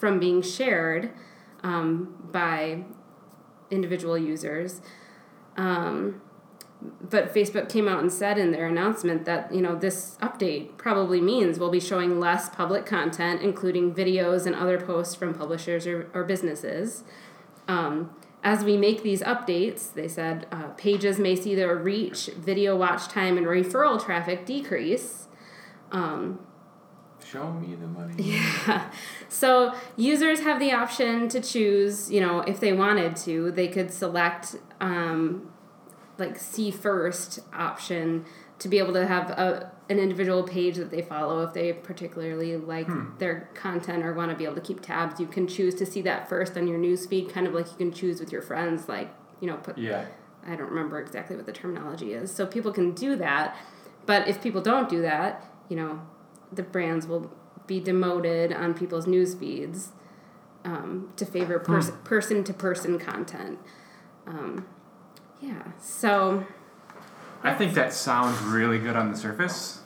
[0.00, 1.10] from being shared
[1.62, 2.84] um, by
[3.70, 4.80] individual users.
[5.56, 6.22] Um,
[7.02, 11.20] but Facebook came out and said in their announcement that you know this update probably
[11.20, 16.10] means we'll be showing less public content, including videos and other posts from publishers or,
[16.14, 17.04] or businesses.
[17.68, 18.10] Um,
[18.42, 23.08] as we make these updates, they said uh, pages may see their reach, video watch
[23.08, 25.26] time, and referral traffic decrease.
[27.30, 28.14] Show me the money.
[28.66, 28.90] Yeah.
[29.28, 33.92] So users have the option to choose, you know, if they wanted to, they could
[33.92, 35.52] select um,
[36.18, 38.24] like see first option
[38.58, 42.56] to be able to have a, an individual page that they follow if they particularly
[42.56, 42.88] like
[43.18, 45.18] their content or want to be able to keep tabs.
[45.20, 47.76] You can choose to see that first on your news feed, kind of like you
[47.76, 50.06] can choose with your friends, like, you know, put Yeah.
[50.46, 52.32] I don't remember exactly what the terminology is.
[52.32, 53.56] So people can do that,
[54.06, 56.00] but if people don't do that, you know,
[56.52, 57.30] the brands will
[57.66, 59.92] be demoted on people's news feeds
[60.64, 63.58] um, to favor pers- person to person content.
[64.26, 64.66] Um,
[65.40, 65.62] yeah.
[65.80, 66.44] So,
[67.42, 69.80] I think that sounds really good on the surface.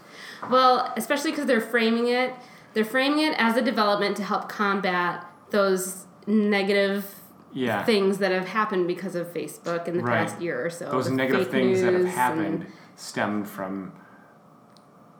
[0.50, 2.34] well, especially because they're framing it,
[2.72, 7.20] they're framing it as a development to help combat those negative
[7.52, 7.84] Yeah.
[7.84, 10.26] things that have happened because of Facebook in the Right.
[10.26, 10.90] past year or so.
[10.90, 13.92] Those negative things that have happened stemmed from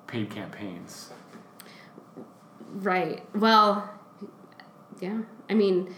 [0.08, 1.10] paid campaigns.
[2.74, 3.22] Right.
[3.34, 3.88] Well,
[5.00, 5.20] yeah.
[5.48, 5.94] I mean,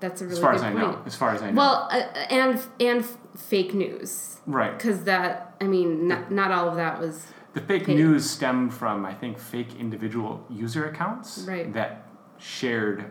[0.00, 0.78] that's a really as far good as I point.
[0.78, 1.02] know.
[1.06, 1.56] As far as I know.
[1.56, 1.96] Well, uh,
[2.30, 3.04] and and
[3.36, 4.76] fake news right.
[4.76, 7.96] because that I mean not, not all of that was The fake paid.
[7.96, 11.72] news stemmed from, I think, fake individual user accounts Right.
[11.72, 12.06] that
[12.38, 13.10] shared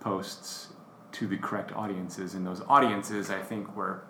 [0.00, 0.68] posts
[1.12, 4.02] to the correct audiences, and those audiences, I think, were.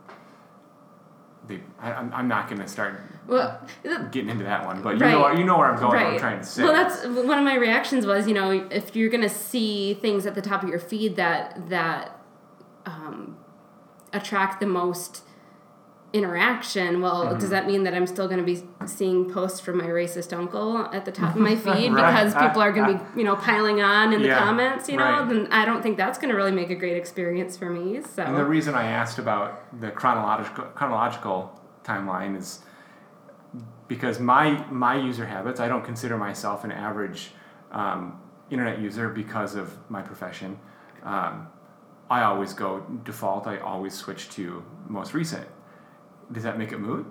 [1.81, 3.61] I, I'm, I'm not going to start well.
[4.13, 5.11] getting into that one, but you Right.
[5.13, 5.93] know you know where I'm going.
[5.95, 6.07] Right.
[6.15, 6.63] I'm trying to say.
[6.63, 10.35] Well, that's one of my reactions was, you know, if you're gonna see things at
[10.35, 12.21] the top of your feed that that
[12.85, 13.37] um,
[14.13, 15.23] attract the most
[16.17, 17.01] interaction.
[17.01, 17.39] Well, Mm-hmm.
[17.39, 20.79] does that mean that I'm still going to be seeing posts from my racist uncle
[20.93, 22.07] at the top of my feed Right.
[22.13, 24.97] because people are going to be, you know, piling on in the Yeah, comments, you
[24.97, 25.05] know?
[25.05, 25.29] right.
[25.29, 28.01] Then I don't think that's going to really make a great experience for me.
[28.03, 32.61] So And the reason I asked about the chronological chronological timeline is
[33.89, 37.31] because my my user habits, I don't consider myself an average
[37.73, 40.59] um, internet user because of my profession.
[41.03, 41.49] Um,
[42.11, 43.47] I always go default.
[43.47, 45.47] I always switch to most recent.
[46.33, 47.07] Does that make it moot?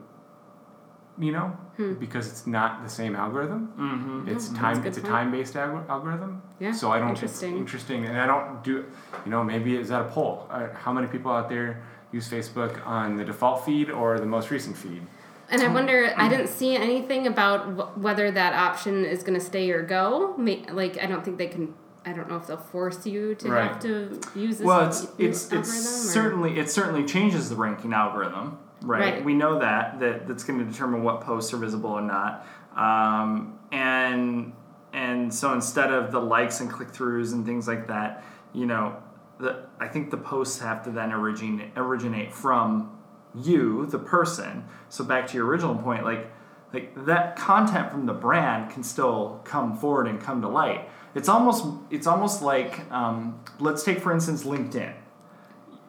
[1.18, 1.58] You know,
[1.98, 3.70] because it's not the same algorithm.
[3.80, 4.28] Mm-hmm.
[4.28, 4.56] It's Hmm.
[4.56, 4.78] time.
[4.82, 6.42] good It's a time-based alg- algorithm.
[6.60, 7.08] Yeah, So I don't.
[7.10, 7.52] interesting.
[7.54, 8.84] It's interesting, and I don't do.
[9.24, 10.46] You know, maybe is that a poll?
[10.52, 14.52] Uh, how many people out there use Facebook on the default feed or the most
[14.52, 15.04] recent feed?
[15.50, 19.46] And I wonder, I didn't see anything about wh- whether that option is going to
[19.46, 20.34] stay or go.
[20.38, 21.74] Ma- Like, I don't think they can.
[22.06, 23.70] I don't know if they'll force you to Right.
[23.72, 24.66] have to use this.
[24.68, 29.16] Well, it's new it's it's algorithm, or- certainly it certainly changes the ranking algorithm, right?
[29.16, 29.26] Right.
[29.26, 33.60] We know that that that's going to determine what posts are visible or not, um,
[33.72, 34.54] and
[34.94, 38.96] and so instead of the likes and click throughs and things like that, you know,
[39.40, 42.98] the I think the posts have to then originate originate from
[43.34, 44.66] you, the person.
[44.90, 46.32] So back to your original point, like
[46.74, 50.90] like that content from the brand can still come forward and come to light.
[51.14, 54.94] It's almost it's almost like um, let's take for instance LinkedIn.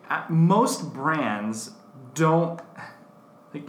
[0.08, 1.72] Uh, Most brands
[2.16, 2.60] don't
[3.54, 3.68] like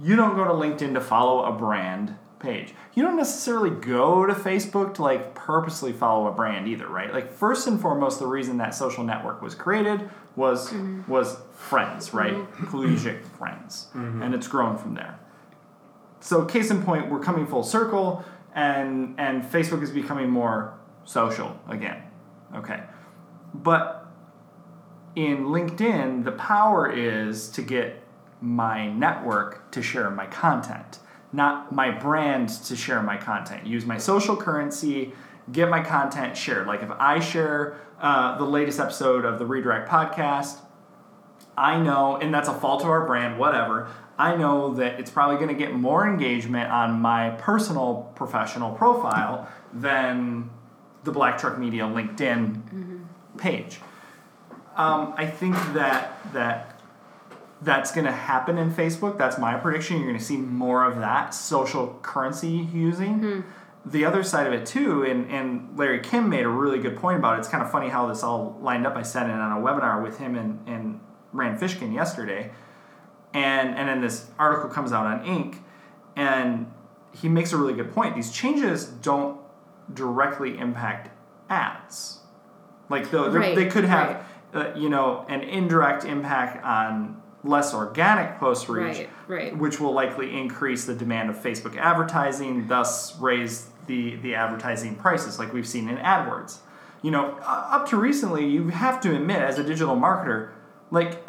[0.00, 2.72] you don't go to LinkedIn to follow a brand page.
[2.94, 7.12] You don't necessarily go to Facebook to like purposely follow a brand either, right?
[7.12, 11.10] Like first and foremost, the reason that social network was created was mm-hmm.
[11.10, 12.34] was friends, right?
[12.34, 12.66] Mm-hmm.
[12.66, 14.22] Collegiate friends, mm-hmm.
[14.22, 15.18] and it's grown from there.
[16.20, 21.58] So case in point, we're coming full circle, and and Facebook is becoming more social
[21.68, 22.02] again.
[22.54, 22.82] Okay,
[23.52, 24.07] but
[25.18, 28.04] in LinkedIn, the power is to get
[28.40, 31.00] my network to share my content,
[31.32, 33.66] not my brand to share my content.
[33.66, 35.12] Use my social currency,
[35.50, 36.68] get my content shared.
[36.68, 40.60] Like if I share uh, the latest episode of the Redirect podcast,
[41.56, 43.90] I know, and that's a fault of our brand, whatever.
[44.16, 49.48] I know that it's probably going to get more engagement on my personal professional profile
[49.72, 50.50] than
[51.02, 53.00] the Black Truck Media LinkedIn
[53.36, 53.80] page.
[54.78, 56.80] Um, I think that that
[57.60, 59.18] that's going to happen in Facebook.
[59.18, 59.96] That's my prediction.
[59.96, 63.20] You're going to see more of that social currency using.
[63.84, 67.18] The other side of it too, and, and Larry Kim made a really good point
[67.18, 67.40] about it.
[67.40, 68.96] It's kind of funny how this all lined up.
[68.96, 71.00] I sat in on a webinar with him and, and
[71.32, 72.52] Rand Fishkin yesterday,
[73.34, 75.58] and and then this article comes out on Inc.
[76.16, 76.70] and
[77.12, 78.14] he makes a really good point.
[78.14, 79.40] These changes don't
[79.92, 81.10] directly impact
[81.48, 82.18] ads.
[82.90, 88.38] Like the, Right, they could have, uh, you know, an indirect impact on less organic
[88.38, 89.56] post reach, Right, right.
[89.58, 95.38] which will likely increase the demand of Facebook advertising, thus raise the the advertising prices,
[95.38, 96.58] like we've seen in AdWords.
[97.02, 100.50] You know, uh, up to recently, you have to admit, as a digital marketer,
[100.90, 101.24] like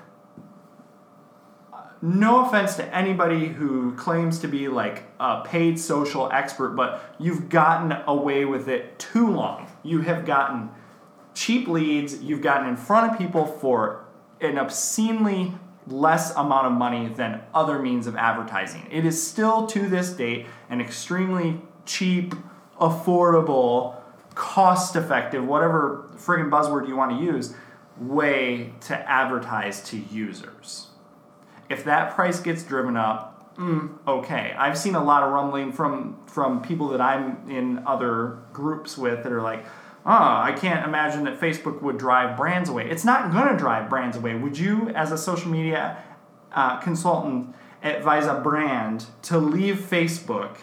[2.02, 7.50] no offense to anybody who claims to be like a paid social expert, but you've
[7.50, 9.68] gotten away with it too long.
[9.84, 10.70] You have gotten
[11.40, 14.06] cheap leads, you've gotten in front of people for
[14.42, 15.54] an obscenely
[15.88, 18.86] less amount of money than other means of advertising.
[18.92, 22.36] It is still to this date an extremely cheap,
[22.80, 23.96] affordable,
[24.36, 27.56] cost effective, whatever friggin' buzzword you want to use,
[27.98, 30.90] way to advertise to users
[31.70, 34.54] if that price gets driven up, mm, okay.
[34.58, 39.24] I've seen a lot of rumbling from from people that I'm in other groups with
[39.24, 39.66] that are like,
[40.06, 42.90] oh, I can't imagine that Facebook would drive brands away.
[42.90, 44.36] It's not going to drive brands away.
[44.36, 46.02] Would you, as a social media
[46.52, 50.58] uh, consultant, advise a brand to leave Facebook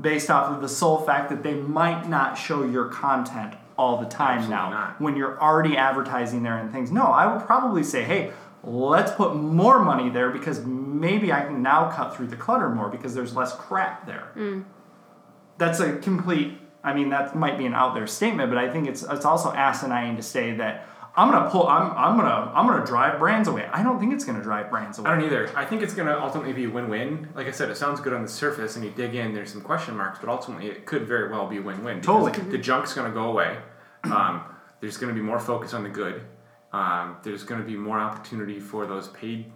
[0.00, 4.06] based off of the sole fact that they might not show your content all the
[4.06, 5.00] time Absolutely now not.
[5.00, 6.90] when you're already advertising there and things?
[6.90, 8.32] No, I would probably say, hey,
[8.64, 12.88] let's put more money there because maybe I can now cut through the clutter more
[12.88, 14.32] because there's less crap there.
[15.58, 16.57] That's a complete.
[16.82, 19.52] I mean, that might be an out there statement, but I think it's it's also
[19.52, 21.66] asinine to say that I'm gonna pull.
[21.66, 23.66] I'm I'm gonna I'm gonna drive brands away.
[23.72, 25.10] I don't think it's gonna drive brands away.
[25.10, 25.50] I don't either.
[25.56, 27.28] I think it's going to ultimately be win-win.
[27.34, 29.60] Like I said, it sounds good on the surface, and you dig in, there's some
[29.60, 32.00] question marks, but ultimately it could very well be win-win.
[32.00, 32.32] Totally.
[32.32, 33.56] The junk's going to go away.
[34.04, 34.42] Um,
[34.80, 36.22] there's going to be more focus on the good.
[36.72, 39.50] Um, there's going to be more opportunity for those paid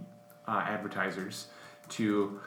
[0.49, 1.47] uh, advertisers
[1.91, 2.41] to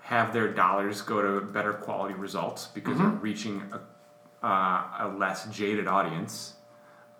[0.00, 3.80] have their dollars go to better quality results because they're reaching a,
[4.42, 6.54] uh, a less jaded audience.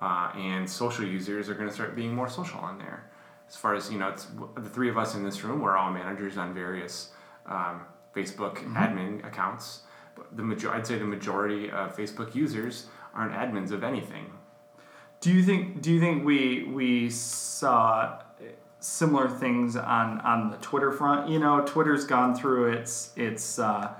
[0.00, 3.10] Uh, and social users are going to start being more social on there.
[3.48, 5.60] as far as you know, it's the three of us in this room.
[5.60, 7.10] We're all managers on various
[7.46, 7.80] um,
[8.14, 9.80] Facebook admin accounts.
[10.14, 14.26] But the major, I'd say the majority of Facebook users aren't admins of anything.
[15.20, 15.82] Do you think?
[15.82, 18.20] Do you think we we saw
[18.80, 21.28] similar things on on the Twitter front?
[21.28, 23.94] You know, Twitter's gone through its its uh,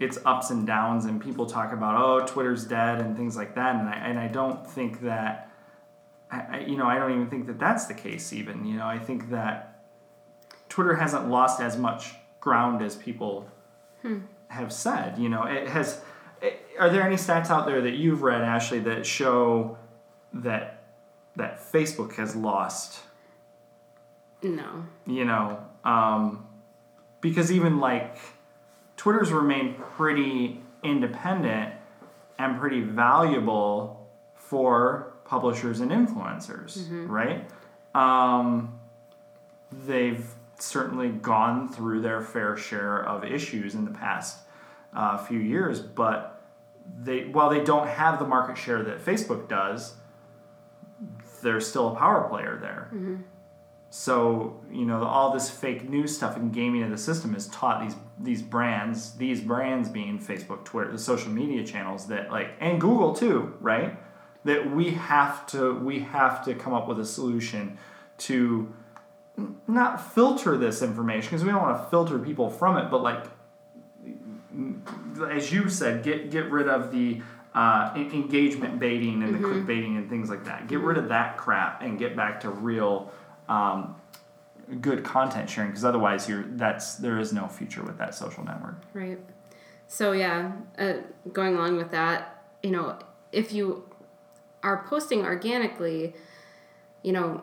[0.00, 3.76] its ups and downs, and people talk about oh, Twitter's dead and things like that.
[3.76, 5.46] And I and I don't think that.
[6.32, 8.32] I, I- you know, I don't even think that that's the case.
[8.32, 9.84] Even you know, I think that
[10.68, 13.46] Twitter hasn't lost as much ground as people
[14.48, 15.18] have said.
[15.18, 16.00] You know, it has.
[16.40, 19.76] It, are there any stats out there that you've read, Ashley, that show
[20.32, 20.84] that
[21.36, 23.00] that Facebook has lost?
[24.42, 24.86] No.
[25.06, 26.46] You know, um,
[27.20, 28.16] because even like
[29.00, 31.72] Twitter's remained pretty independent
[32.38, 37.48] and pretty valuable for publishers and influencers, right?
[37.94, 38.78] Um,
[39.86, 40.26] they've
[40.58, 44.40] certainly gone through their fair share of issues in the past
[44.92, 46.44] uh, few years, but
[47.02, 49.94] they while they don't have the market share that Facebook does,
[51.42, 52.90] they're still a power player there.
[53.90, 57.82] So you know all this fake news stuff and gaming of the system has taught
[57.82, 62.80] these these brands, these brands being Facebook, Twitter, the social media channels that like and
[62.80, 63.98] Google too, right?
[64.44, 67.78] That we have to we have to come up with a solution
[68.18, 68.72] to
[69.66, 73.26] not filter this information because we don't want to filter people from it, but like
[75.28, 77.20] as you said, get get rid of the
[77.54, 80.68] uh, engagement baiting and the clickbaiting and things like that.
[80.68, 83.12] Get rid of that crap and get back to real
[83.50, 83.96] um,
[84.80, 88.80] good content sharing because otherwise you're that's there is no future with that social network.
[88.94, 89.18] Right.
[89.88, 90.94] So yeah, uh,
[91.32, 92.98] going along with that, you know,
[93.32, 93.84] if you
[94.62, 96.14] are posting organically,
[97.02, 97.42] you know,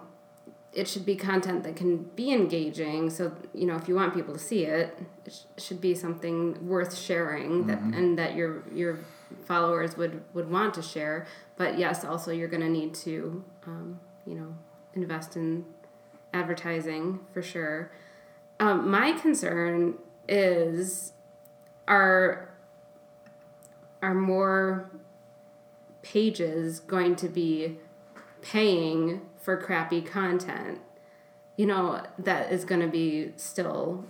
[0.71, 3.09] it should be content that can be engaging.
[3.09, 6.65] So you know, if you want people to see it, it sh- should be something
[6.65, 8.99] worth sharing that and that your your
[9.43, 11.27] followers would would want to share.
[11.57, 14.55] But yes, also you're going to need to, um, you know,
[14.93, 15.65] invest in
[16.37, 17.91] advertising for sure.
[18.59, 19.95] Um, my concern
[20.27, 21.13] is
[21.87, 22.49] are
[24.01, 24.91] are more
[26.03, 27.77] pages going to be
[28.41, 30.79] paying for crappy content
[31.55, 34.03] you know that is going to be still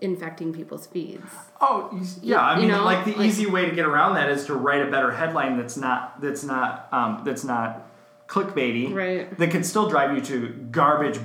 [0.00, 1.30] infecting people's feeds
[1.60, 1.90] Oh,
[2.22, 2.36] yeah.
[2.40, 4.54] I you mean, know, like the like- easy way to get around that is to
[4.54, 7.84] write a better headline that's not that's not um, that's not
[8.28, 8.94] clickbaity.
[8.94, 9.36] Right.
[9.38, 11.18] That can still drive you to garbage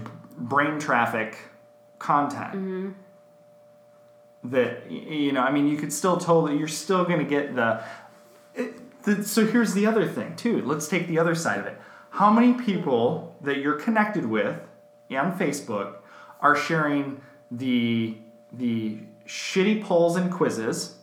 [0.44, 1.38] brain traffic
[2.00, 2.54] content.
[2.54, 2.90] Mm-hmm.
[4.46, 6.58] That you know, I mean, you could still totally.
[6.58, 7.82] You're still going to get the,
[8.54, 9.24] it, the.
[9.24, 10.62] So here's the other thing too.
[10.62, 11.80] Let's take the other side of it.
[12.10, 14.60] How many people that you're connected with
[15.12, 15.96] on Facebook
[16.42, 18.18] are sharing the
[18.52, 20.96] the shitty polls and quizzes,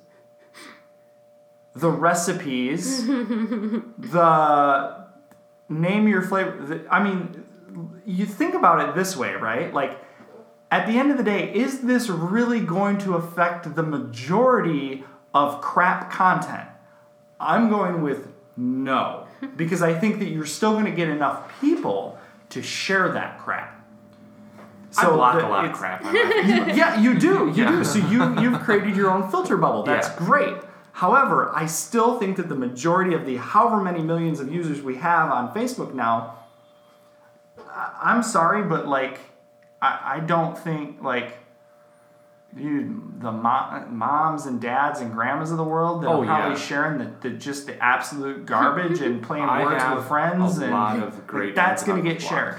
[1.74, 4.96] the recipes, the
[5.68, 6.66] name your flavor.
[6.66, 7.46] The, I mean,
[8.06, 9.72] you think about it this way, right?
[9.72, 9.98] Like,
[10.70, 15.04] at the end of the day, is this really going to affect the majority
[15.34, 16.68] of crap content?
[17.40, 22.18] I'm going with no, because I think that you're still going to get enough people
[22.50, 23.76] to share that crap.
[24.98, 26.02] I block the- a lot of crap.
[26.12, 27.46] Yeah, you do.
[27.54, 27.70] You Yeah.
[27.70, 27.84] do.
[27.84, 29.84] So you you've created your own filter bubble.
[29.84, 30.16] That's Yeah.
[30.18, 30.56] great.
[30.92, 34.96] However, I still think that the majority of the however many millions of users we
[34.96, 36.34] have on Facebook now,
[37.80, 39.18] I- I'm sorry, but like,
[39.80, 41.38] I, I don't think like.
[42.52, 46.50] Dude, the mo- moms and dads and grandmas of the world that Oh, are probably
[46.58, 46.66] yeah.
[46.66, 50.72] sharing the, the just the absolute garbage and playing I words with friends a and
[50.72, 52.56] lot of like, great that's gonna get shared.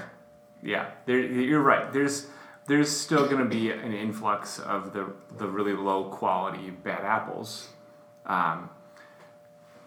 [0.62, 1.92] Yeah, there, you're right.
[1.92, 2.28] There's
[2.66, 7.68] there's still going to be an influx of the the really low quality bad apples.
[8.24, 8.70] Um,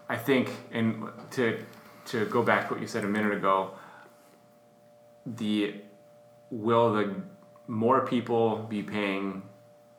[0.08, 1.64] I think, and to
[2.06, 3.72] to go back to what you said a minute ago,
[5.26, 5.74] the
[6.50, 7.14] will the
[7.66, 9.42] more people be paying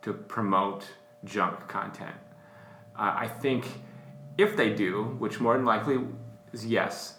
[0.02, 0.86] to promote
[1.26, 2.16] junk content?
[2.98, 3.68] Uh, I think
[4.38, 6.00] if they do, which more than likely
[6.54, 7.16] is yes,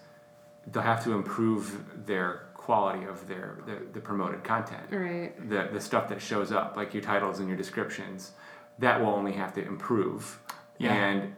[0.66, 5.80] they'll have to improve their quality of their the, the promoted content right the, the
[5.80, 8.32] stuff that shows up like your titles and your descriptions
[8.78, 10.38] that will only have to improve
[10.76, 10.92] Yeah.
[10.92, 11.34] and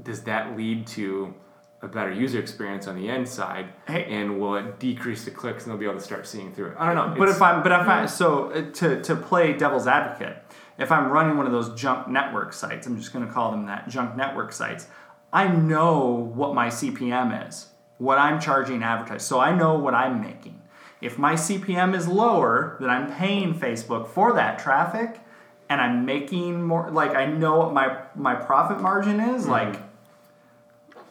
[0.00, 1.34] does that lead to
[1.82, 4.04] a better user experience on the end side Hey.
[4.06, 6.76] and will it decrease the clicks and they'll be able to start seeing through it
[6.78, 9.86] i don't know But if I'm, but if I, so uh, to to play devil's
[9.86, 10.36] advocate,
[10.78, 13.66] if I'm running one of those junk network sites, I'm just going to call them
[13.66, 14.86] that junk network sites.
[15.32, 16.04] I know
[16.34, 17.68] what my CPM is,
[17.98, 20.60] what I'm charging advertisers, so I know what I'm making.
[21.00, 25.20] if my CPM is lower, then I'm paying Facebook for that traffic
[25.68, 29.76] and I'm making more like I know what my my profit margin is, like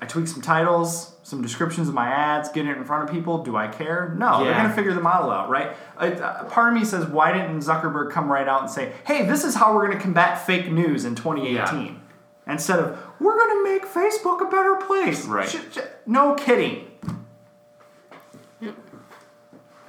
[0.02, 3.44] I tweak some titles, some descriptions of my ads, get it in front of people.
[3.44, 4.16] Do I care?
[4.18, 5.76] No, they're going to figure the model out, right?
[5.98, 9.26] A, a part of me says, why didn't Zuckerberg come right out and say, hey,
[9.26, 12.00] this is how we're going to combat fake news in 2018?
[12.48, 15.26] Instead of, we're going to make Facebook a better place.
[15.26, 15.50] Right.
[15.50, 16.86] Sh- sh- no kidding.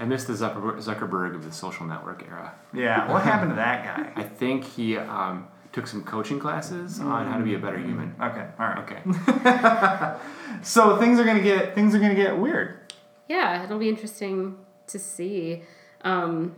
[0.00, 2.54] I miss the Zuckerberg, Zuckerberg of the social network era.
[2.72, 4.12] Yeah, what happened to that guy?
[4.16, 5.48] I think he um,
[5.78, 8.12] took some coaching classes on how to be a better human.
[8.20, 8.78] Okay, all right.
[8.78, 10.18] Okay.
[10.62, 12.92] So things are gonna get things are gonna get weird.
[13.28, 14.56] Yeah, it'll be interesting
[14.88, 15.62] to see.
[16.02, 16.56] Um,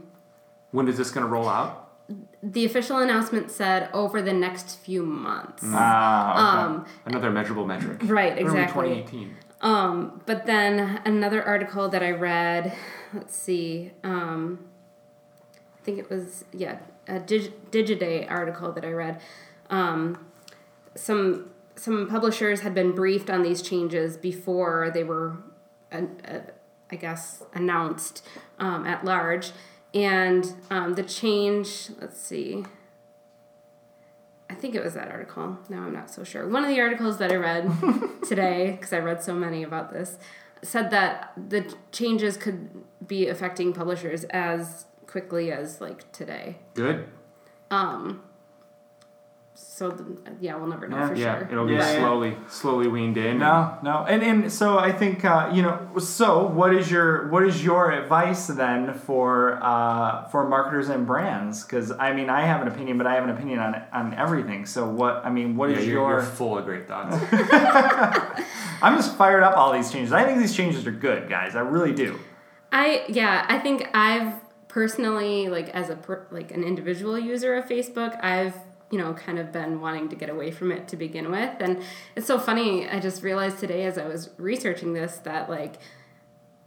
[0.71, 1.89] when is this going to roll out?
[2.43, 5.63] the official announcement said over the next few months.
[5.67, 6.63] Ah, okay.
[6.65, 8.01] Um, Another measurable metric.
[8.05, 8.89] right, Early exactly.
[8.89, 9.37] 2018.
[9.61, 12.77] Um, but then another article that I read,
[13.13, 14.59] let's see, um,
[15.55, 16.79] I think it was, yeah,
[17.11, 19.21] a Dig- Digiday article that I read.
[19.69, 20.25] Um,
[20.95, 25.39] some some publishers had been briefed on these changes before they were,
[25.91, 26.41] uh, uh,
[26.91, 28.23] I guess, announced
[28.59, 29.53] um, at large.
[29.95, 32.65] And um, the change, let's see,
[34.51, 35.59] I think it was that article.
[35.71, 36.47] Now I'm not so sure.
[36.47, 37.71] One of the articles that I read
[38.29, 40.19] today, because I read so many about this,
[40.63, 42.69] said that the changes could
[43.07, 46.57] be affecting publishers as quickly as like today.
[46.75, 47.07] Good.
[47.71, 48.23] Um.
[49.63, 51.09] So the, yeah, we'll never know Yeah.
[51.09, 51.49] for Yeah, sure.
[51.53, 51.99] it'll be Yeah, yeah.
[51.99, 53.39] slowly, slowly weaned in.
[53.39, 55.79] No, no, and and so I think uh, you know.
[55.99, 61.63] So what is your what is your advice then for uh, for marketers and brands?
[61.65, 64.65] Because I mean, I have an opinion, but I have an opinion on on everything.
[64.65, 66.11] So what I mean, what Yeah, is you're, your?
[66.13, 67.17] you're full of great thoughts.
[68.83, 69.57] I'm just fired up.
[69.59, 70.13] All these changes.
[70.13, 71.55] I think these changes are good, guys.
[71.55, 72.19] I really do.
[72.73, 74.33] I yeah, I think I've
[74.71, 78.55] personally like as a per, like an individual user of Facebook, I've
[78.91, 81.83] you know kind of been wanting to get away from it to begin with, and
[82.17, 82.89] it's so funny.
[82.89, 85.75] I just realized today as I was researching this that like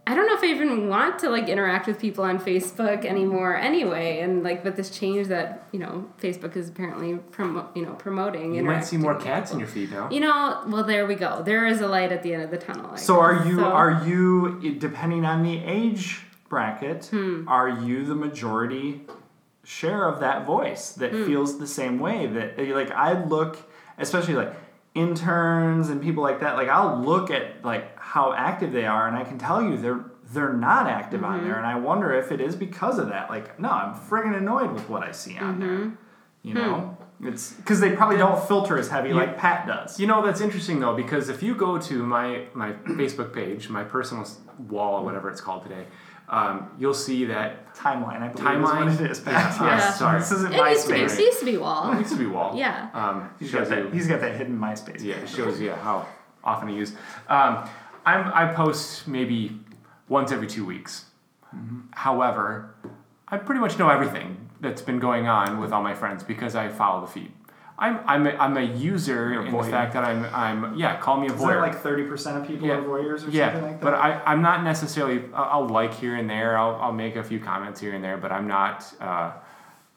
[0.06, 3.56] I don't know if I even want to like interact with people on Facebook anymore
[3.56, 7.94] anyway, and like with this change that you know Facebook is apparently promo you know
[7.94, 8.54] promoting.
[8.54, 10.10] you might see more cats in your feed now.
[10.10, 11.42] You know, well, there we go.
[11.42, 12.90] There is a light at the end of the tunnel.
[12.92, 16.20] I So are you So- are you depending on the age
[16.54, 17.06] bracket?
[17.06, 17.48] Hmm.
[17.48, 18.86] Are you the majority
[19.64, 21.24] share of that voice that Hmm.
[21.26, 22.26] feels the same way?
[22.26, 22.48] That
[22.80, 23.52] like I look,
[23.98, 24.52] especially like
[24.94, 26.56] interns and people like that.
[26.56, 30.04] Like I'll look at like how active they are, and I can tell you they're
[30.32, 31.46] they're not active on Mm-hmm.
[31.48, 33.28] there, and I wonder if it is because of that.
[33.30, 35.60] Like no, I'm friggin' annoyed with what I see on Mm-hmm.
[35.60, 35.90] there.
[36.42, 39.98] You know, it's because they probably don't filter as heavy like Pat does.
[39.98, 42.28] You know that's interesting though because if you go to my
[42.62, 44.24] my Facebook page, my personal
[44.74, 45.84] wall or whatever it's called today,
[46.28, 48.88] um, you'll see that Timeline, I believe Timeline?
[48.88, 49.20] is what it is.
[49.20, 49.56] Pat.
[49.60, 49.98] Yeah, Yes.
[49.98, 50.18] sorry.
[50.20, 50.98] This isn't It used to be.
[51.00, 51.18] MySpace.
[51.18, 51.92] It used to be wall.
[51.92, 52.54] it used to be wall.
[52.56, 52.88] Yeah.
[52.94, 53.78] Um, He's got that.
[53.78, 53.90] you.
[53.90, 55.02] He's got that hidden MySpace.
[55.02, 56.06] Yeah, it shows you how
[56.42, 56.92] often I use.
[57.28, 57.68] Um,
[58.06, 59.58] I'm, I post maybe
[60.08, 61.06] once every two weeks.
[61.92, 62.74] However,
[63.28, 66.68] I pretty much know everything that's been going on with all my friends because I
[66.68, 67.32] follow the feed.
[67.76, 71.18] I'm, I'm, a, I'm a user You're in the fact that I'm, I'm yeah, call
[71.18, 71.54] me a Is voyeur.
[71.54, 72.74] that like thirty percent of people Yeah.
[72.74, 73.84] are voyeurs or yeah, something like that?
[73.84, 75.24] but I, I'm not necessarily.
[75.34, 76.56] I'll like here and there.
[76.56, 78.84] I'll, I'll make a few comments here and there, but I'm not.
[79.00, 79.32] Uh,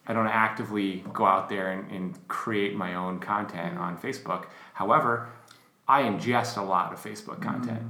[0.07, 4.45] I don't actively go out there and, and create my own content on Facebook.
[4.73, 5.28] However,
[5.88, 7.82] I ingest a lot of Facebook content.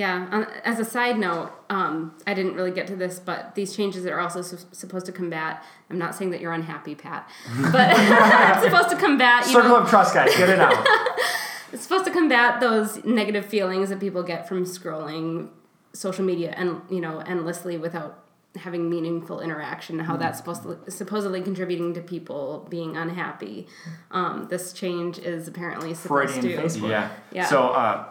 [0.00, 0.46] Yeah.
[0.64, 4.18] As a side note, um, I didn't really get to this, but these changes are
[4.18, 5.62] also su- supposed to combat.
[5.90, 7.28] I'm not saying that you're unhappy, Pat,
[7.70, 9.44] but it's supposed to combat.
[9.44, 10.34] You Circle know, of trust, guys.
[10.34, 10.72] Get it out.
[11.74, 15.50] it's supposed to combat those negative feelings that people get from scrolling
[15.92, 18.24] social media and you know endlessly without
[18.56, 19.98] having meaningful interaction.
[19.98, 23.66] How that's supposed to supposedly contributing to people being unhappy.
[24.12, 26.64] Um, this change is apparently supposed Freudian to.
[26.64, 26.88] Facebook.
[26.88, 27.10] Yeah.
[27.32, 27.44] Yeah.
[27.44, 28.06] So, uh,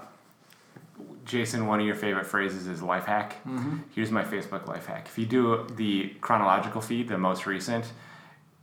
[1.30, 3.36] Jason, one of your favorite phrases is life hack.
[3.48, 3.78] Mm-hmm.
[3.94, 5.06] Here's my Facebook life hack.
[5.06, 7.86] If you do the chronological feed, the most recent,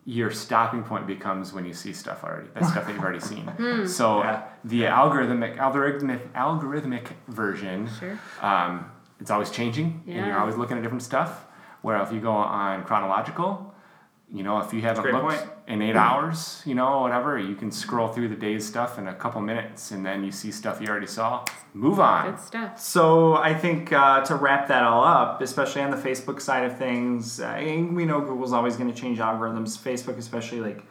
[0.05, 2.49] your stopping point becomes when you see stuff already.
[2.55, 3.51] That's stuff that you've already seen.
[3.87, 4.43] So Yeah.
[4.65, 8.19] the algorithmic algorithmic algorithmic version, Sure.
[8.43, 8.91] um,
[9.21, 11.47] it's always changing, and you're always looking at different stuff.
[11.83, 13.73] Where if you go on chronological,
[14.33, 15.51] you know, if you haven't looked point.
[15.69, 19.15] in eight hours, you know, whatever, you can scroll through the day's stuff in a
[19.15, 21.45] couple minutes, and then you see stuff you already saw.
[21.75, 22.33] Move on.
[22.33, 22.81] Good stuff.
[22.81, 26.77] So I think uh, to wrap that all up, especially on the Facebook side of
[26.77, 29.79] things, uh, and we know Google's always going to change algorithms.
[29.79, 30.85] Facebook, especially, like,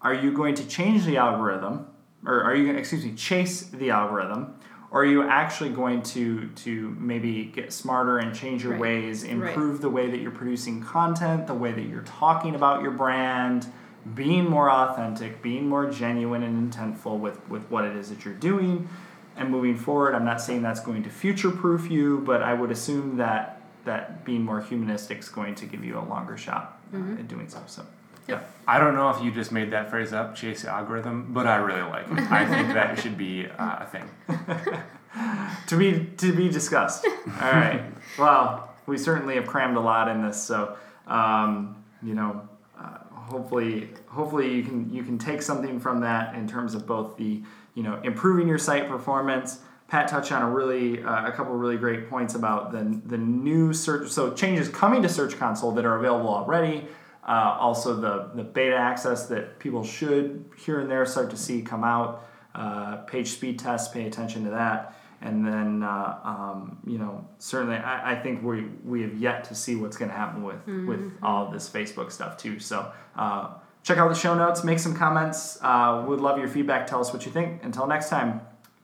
[0.00, 1.88] are you going to change the algorithm,
[2.24, 4.60] or are you going to, excuse me, chase the algorithm,
[4.90, 8.80] or are you actually going to to maybe get smarter and change your Right.
[8.80, 9.32] ways, Right.
[9.32, 13.66] improve the way that you're producing content, the way that you're talking about your brand,
[14.14, 18.34] being more authentic, being more genuine and intentful with with what it is that you're
[18.34, 18.88] doing,
[19.36, 20.14] and moving forward.
[20.14, 24.24] I'm not saying that's going to future proof you, but I would assume that that
[24.24, 27.58] being more humanistic is going to give you a longer shot uh, at doing so.
[27.66, 27.82] So.
[28.28, 28.40] Yeah.
[28.66, 31.56] I don't know if you just made that phrase up, chase the algorithm, but I
[31.56, 32.18] really like it.
[32.32, 34.10] I think that should be uh, a thing.
[35.68, 37.06] to be to be discussed.
[37.06, 37.82] All right.
[38.18, 42.48] Well, we certainly have crammed a lot in this, so um, you know,
[42.78, 47.16] uh, hopefully, hopefully you can you can take something from that in terms of both
[47.16, 47.42] the
[47.74, 49.60] you know improving your site performance.
[49.88, 53.18] Pat touched on a really uh, a couple of really great points about the the
[53.18, 54.10] new search.
[54.10, 56.86] So changes coming to Search Console that are available already.
[57.26, 61.62] Uh, also the the beta access that people should here and there start to see
[61.62, 62.24] come out.
[62.54, 67.76] Uh, page speed tests, pay attention to that and then uh, um, you know certainly
[67.76, 71.12] I, I think we we have yet to see what's going to happen with with
[71.22, 72.58] all of this Facebook stuff too.
[72.58, 75.58] So uh, check out the show notes, make some comments.
[75.62, 76.86] Uh, would love your feedback.
[76.86, 77.62] Tell us what you think.
[77.64, 78.40] Until next time,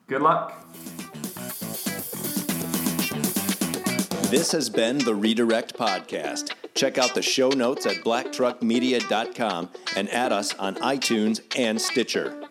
[0.07, 0.59] good luck.
[4.31, 6.55] This has been the Redirect Podcast.
[6.75, 12.49] Check out the show notes at blacktruckmedia.com and add us on iTunes and Stitcher.